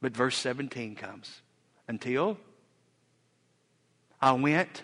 But 0.02 0.16
verse 0.16 0.38
17 0.38 0.96
comes. 0.96 1.42
Until 1.88 2.38
I 4.22 4.34
went 4.34 4.84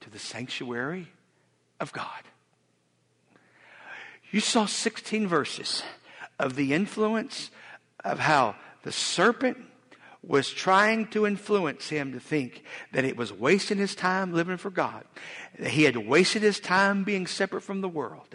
to 0.00 0.10
the 0.10 0.18
sanctuary 0.18 1.08
of 1.80 1.92
God. 1.92 2.22
You 4.30 4.40
saw 4.40 4.66
16 4.66 5.26
verses 5.26 5.82
of 6.38 6.54
the 6.56 6.72
influence 6.72 7.50
of 8.04 8.18
how 8.18 8.56
the 8.82 8.92
serpent 8.92 9.58
was 10.26 10.50
trying 10.50 11.06
to 11.06 11.26
influence 11.26 11.88
him 11.88 12.12
to 12.12 12.18
think 12.18 12.64
that 12.92 13.04
it 13.04 13.16
was 13.16 13.32
wasting 13.32 13.78
his 13.78 13.94
time 13.94 14.32
living 14.32 14.56
for 14.56 14.68
God. 14.68 15.04
That 15.58 15.70
he 15.70 15.84
had 15.84 15.96
wasted 15.96 16.42
his 16.42 16.58
time 16.58 17.04
being 17.04 17.26
separate 17.26 17.62
from 17.62 17.80
the 17.80 17.88
world. 17.88 18.26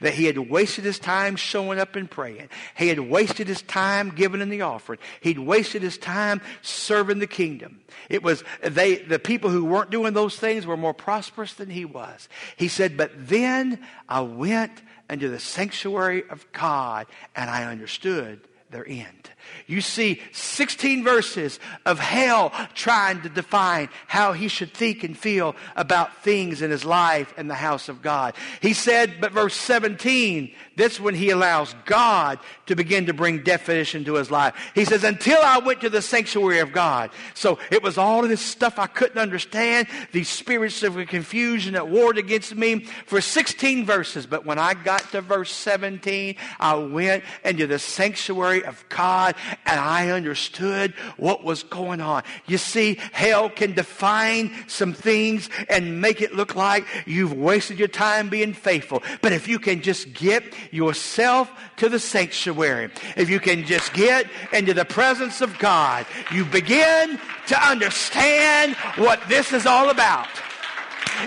That 0.00 0.14
he 0.14 0.26
had 0.26 0.38
wasted 0.38 0.84
his 0.84 1.00
time 1.00 1.34
showing 1.34 1.80
up 1.80 1.96
and 1.96 2.08
praying. 2.08 2.48
He 2.76 2.88
had 2.88 3.00
wasted 3.00 3.48
his 3.48 3.60
time 3.62 4.10
giving 4.10 4.40
in 4.40 4.50
the 4.50 4.62
offering. 4.62 5.00
He'd 5.20 5.38
wasted 5.38 5.82
his 5.82 5.98
time 5.98 6.40
serving 6.62 7.18
the 7.18 7.26
kingdom. 7.26 7.80
It 8.08 8.22
was 8.22 8.44
they 8.62 8.96
the 8.96 9.18
people 9.18 9.50
who 9.50 9.64
weren't 9.64 9.90
doing 9.90 10.14
those 10.14 10.36
things 10.36 10.64
were 10.64 10.76
more 10.76 10.94
prosperous 10.94 11.54
than 11.54 11.70
he 11.70 11.84
was. 11.84 12.28
He 12.56 12.68
said, 12.68 12.96
But 12.96 13.10
then 13.16 13.80
I 14.08 14.20
went 14.20 14.80
into 15.10 15.28
the 15.28 15.40
sanctuary 15.40 16.22
of 16.30 16.50
God 16.52 17.06
and 17.34 17.50
I 17.50 17.64
understood 17.64 18.40
their 18.72 18.86
end. 18.88 19.30
You 19.66 19.80
see 19.80 20.20
16 20.32 21.04
verses 21.04 21.60
of 21.86 21.98
hell 21.98 22.52
trying 22.74 23.22
to 23.22 23.28
define 23.28 23.88
how 24.06 24.32
he 24.32 24.48
should 24.48 24.72
think 24.72 25.04
and 25.04 25.16
feel 25.16 25.54
about 25.76 26.22
things 26.22 26.62
in 26.62 26.70
his 26.70 26.84
life 26.84 27.32
and 27.36 27.48
the 27.48 27.54
house 27.54 27.88
of 27.88 28.02
God. 28.02 28.34
He 28.60 28.72
said, 28.72 29.14
but 29.20 29.32
verse 29.32 29.54
17, 29.54 30.52
that's 30.76 31.00
when 31.00 31.14
he 31.14 31.30
allows 31.30 31.74
God 31.84 32.38
to 32.66 32.76
begin 32.76 33.06
to 33.06 33.12
bring 33.12 33.42
definition 33.42 34.04
to 34.04 34.14
his 34.14 34.30
life. 34.30 34.54
He 34.74 34.84
says, 34.84 35.04
until 35.04 35.40
I 35.42 35.58
went 35.58 35.80
to 35.82 35.90
the 35.90 36.02
sanctuary 36.02 36.60
of 36.60 36.72
God. 36.72 37.10
So 37.34 37.58
it 37.70 37.82
was 37.82 37.98
all 37.98 38.22
of 38.22 38.28
this 38.28 38.40
stuff 38.40 38.78
I 38.78 38.86
couldn't 38.86 39.18
understand, 39.18 39.88
these 40.12 40.28
spirits 40.28 40.82
of 40.82 40.94
confusion 41.08 41.74
that 41.74 41.88
warred 41.88 42.18
against 42.18 42.54
me 42.54 42.84
for 43.06 43.20
16 43.20 43.84
verses. 43.84 44.26
But 44.26 44.46
when 44.46 44.58
I 44.58 44.74
got 44.74 45.10
to 45.12 45.20
verse 45.20 45.50
17, 45.52 46.36
I 46.58 46.74
went 46.74 47.24
into 47.44 47.66
the 47.66 47.78
sanctuary 47.78 48.64
of 48.64 48.84
God 48.88 49.34
and 49.66 49.78
I 49.78 50.10
understood 50.10 50.94
what 51.16 51.44
was 51.44 51.62
going 51.62 52.00
on. 52.00 52.22
You 52.46 52.58
see, 52.58 52.98
hell 53.12 53.50
can 53.50 53.72
define 53.72 54.52
some 54.66 54.92
things 54.92 55.48
and 55.68 56.00
make 56.00 56.20
it 56.20 56.34
look 56.34 56.54
like 56.54 56.86
you've 57.06 57.34
wasted 57.34 57.78
your 57.78 57.88
time 57.88 58.28
being 58.28 58.54
faithful. 58.54 59.02
But 59.20 59.32
if 59.32 59.48
you 59.48 59.58
can 59.58 59.82
just 59.82 60.12
get 60.12 60.44
yourself 60.70 61.50
to 61.76 61.88
the 61.88 61.98
sanctuary, 61.98 62.90
if 63.16 63.28
you 63.28 63.40
can 63.40 63.64
just 63.64 63.92
get 63.92 64.26
into 64.52 64.74
the 64.74 64.84
presence 64.84 65.40
of 65.40 65.58
God, 65.58 66.06
you 66.32 66.44
begin 66.44 67.18
to 67.48 67.68
understand 67.68 68.76
what 68.96 69.20
this 69.28 69.52
is 69.52 69.66
all 69.66 69.90
about. 69.90 70.28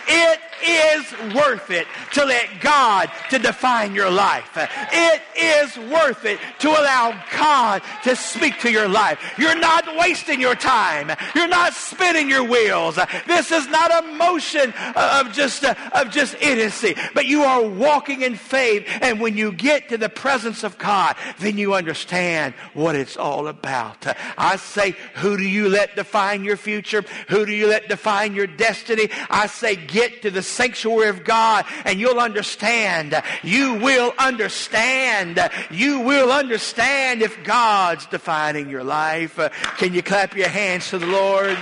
It 0.07 0.39
is 0.67 1.33
worth 1.33 1.71
it 1.71 1.87
to 2.13 2.25
let 2.25 2.47
God 2.61 3.09
to 3.29 3.39
define 3.39 3.93
your 3.95 4.09
life. 4.09 4.57
It 4.57 5.21
is 5.37 5.77
worth 5.91 6.25
it 6.25 6.39
to 6.59 6.69
allow 6.69 7.19
God 7.37 7.81
to 8.03 8.15
speak 8.15 8.59
to 8.59 8.71
your 8.71 8.87
life. 8.87 9.19
You're 9.37 9.57
not 9.57 9.85
wasting 9.97 10.41
your 10.41 10.55
time. 10.55 11.11
You're 11.35 11.47
not 11.47 11.73
spinning 11.73 12.29
your 12.29 12.43
wheels. 12.43 12.97
This 13.27 13.51
is 13.51 13.67
not 13.67 14.03
a 14.03 14.07
motion 14.13 14.73
of 14.95 15.31
just 15.31 15.63
of 15.63 16.11
just 16.11 16.35
idiocy, 16.41 16.95
but 17.13 17.25
you 17.25 17.43
are 17.43 17.61
walking 17.61 18.21
in 18.21 18.35
faith. 18.35 18.87
And 19.01 19.19
when 19.19 19.37
you 19.37 19.51
get 19.51 19.89
to 19.89 19.97
the 19.97 20.09
presence 20.09 20.63
of 20.63 20.77
God, 20.77 21.15
then 21.39 21.57
you 21.57 21.73
understand 21.73 22.53
what 22.73 22.95
it's 22.95 23.17
all 23.17 23.47
about. 23.47 24.05
I 24.37 24.55
say, 24.57 24.95
who 25.15 25.37
do 25.37 25.43
you 25.43 25.69
let 25.69 25.95
define 25.95 26.43
your 26.43 26.57
future? 26.57 27.03
Who 27.29 27.45
do 27.45 27.51
you 27.51 27.67
let 27.67 27.89
define 27.89 28.35
your 28.35 28.47
destiny? 28.47 29.09
I 29.29 29.47
say, 29.47 29.75
get 29.75 30.21
to 30.23 30.31
the 30.31 30.43
sanctuary 30.55 31.09
of 31.09 31.23
God 31.23 31.65
and 31.83 31.99
you'll 31.99 32.19
understand. 32.19 33.21
You 33.43 33.75
will 33.75 34.13
understand. 34.17 35.39
You 35.69 35.99
will 35.99 36.31
understand 36.31 37.21
if 37.21 37.43
God's 37.43 38.05
defining 38.07 38.69
your 38.69 38.83
life. 38.83 39.37
Can 39.77 39.93
you 39.93 40.01
clap 40.01 40.35
your 40.35 40.49
hands 40.49 40.89
to 40.89 40.97
the 40.97 41.07
Lord? 41.07 41.57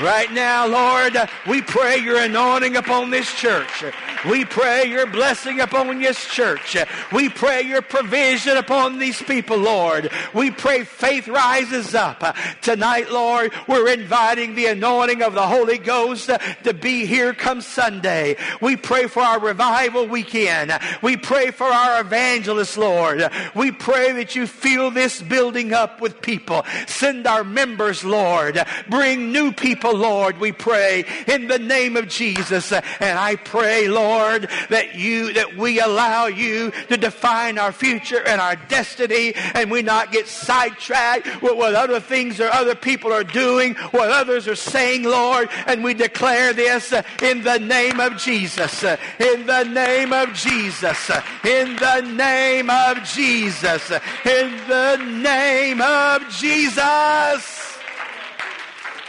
Right 0.00 0.32
now, 0.32 0.66
Lord, 0.66 1.14
we 1.46 1.60
pray 1.60 1.98
your 1.98 2.18
anointing 2.22 2.74
upon 2.76 3.10
this 3.10 3.30
church. 3.34 3.84
We 4.28 4.44
pray 4.44 4.84
your 4.86 5.06
blessing 5.06 5.60
upon 5.60 5.98
this 5.98 6.26
church. 6.26 6.76
We 7.12 7.28
pray 7.30 7.62
your 7.62 7.80
provision 7.80 8.56
upon 8.56 8.98
these 8.98 9.20
people, 9.22 9.56
Lord. 9.56 10.10
We 10.34 10.50
pray 10.50 10.84
faith 10.84 11.26
rises 11.26 11.94
up. 11.94 12.36
Tonight, 12.60 13.10
Lord, 13.10 13.52
we're 13.66 13.88
inviting 13.88 14.54
the 14.54 14.66
anointing 14.66 15.22
of 15.22 15.32
the 15.32 15.46
Holy 15.46 15.78
Ghost 15.78 16.30
to 16.64 16.74
be 16.74 17.06
here 17.06 17.32
come 17.32 17.62
Sunday. 17.62 18.36
We 18.60 18.76
pray 18.76 19.06
for 19.06 19.20
our 19.22 19.40
revival 19.40 20.06
weekend. 20.06 20.72
We 21.00 21.16
pray 21.16 21.50
for 21.50 21.64
our 21.64 22.00
evangelists, 22.00 22.76
Lord. 22.76 23.30
We 23.54 23.72
pray 23.72 24.12
that 24.12 24.36
you 24.36 24.46
fill 24.46 24.90
this 24.90 25.22
building 25.22 25.72
up 25.72 26.00
with 26.00 26.20
people. 26.20 26.64
Send 26.86 27.26
our 27.26 27.44
members, 27.44 28.04
Lord. 28.04 28.62
Bring 28.88 29.32
new 29.32 29.52
people, 29.52 29.96
Lord, 29.96 30.38
we 30.38 30.52
pray 30.52 31.06
in 31.26 31.48
the 31.48 31.58
name 31.58 31.96
of 31.96 32.08
Jesus. 32.08 32.72
And 32.72 33.18
I 33.18 33.36
pray, 33.36 33.88
Lord, 34.10 34.48
that 34.70 34.94
you, 34.96 35.32
that 35.34 35.56
we 35.56 35.80
allow 35.80 36.26
you 36.26 36.72
to 36.88 36.96
define 36.96 37.58
our 37.58 37.72
future 37.72 38.22
and 38.26 38.40
our 38.40 38.56
destiny 38.56 39.32
and 39.54 39.70
we 39.70 39.82
not 39.82 40.12
get 40.12 40.26
sidetracked 40.26 41.42
with 41.42 41.56
what 41.56 41.74
other 41.74 42.00
things 42.00 42.40
or 42.40 42.48
other 42.52 42.74
people 42.74 43.12
are 43.12 43.24
doing, 43.24 43.74
what 43.92 44.10
others 44.10 44.48
are 44.48 44.56
saying, 44.56 45.04
Lord. 45.04 45.48
And 45.66 45.84
we 45.84 45.94
declare 45.94 46.52
this 46.52 46.92
uh, 46.92 47.02
in 47.22 47.42
the 47.42 47.58
name 47.58 48.00
of 48.00 48.16
Jesus. 48.16 48.82
Uh, 48.82 48.96
in 49.18 49.46
the 49.46 49.64
name 49.64 50.12
of 50.12 50.32
Jesus. 50.34 51.10
Uh, 51.10 51.22
in 51.44 51.76
the 51.76 52.00
name 52.00 52.70
of 52.70 53.04
Jesus. 53.04 53.90
In 54.24 54.50
the 54.68 54.96
name 54.96 55.80
of 55.80 56.28
Jesus. 56.30 57.60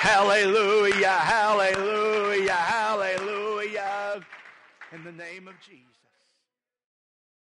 Hallelujah, 0.01 1.09
hallelujah, 1.09 2.53
hallelujah. 2.53 4.19
In 4.93 5.03
the 5.03 5.11
name 5.11 5.47
of 5.47 5.55
Jesus. 5.61 5.90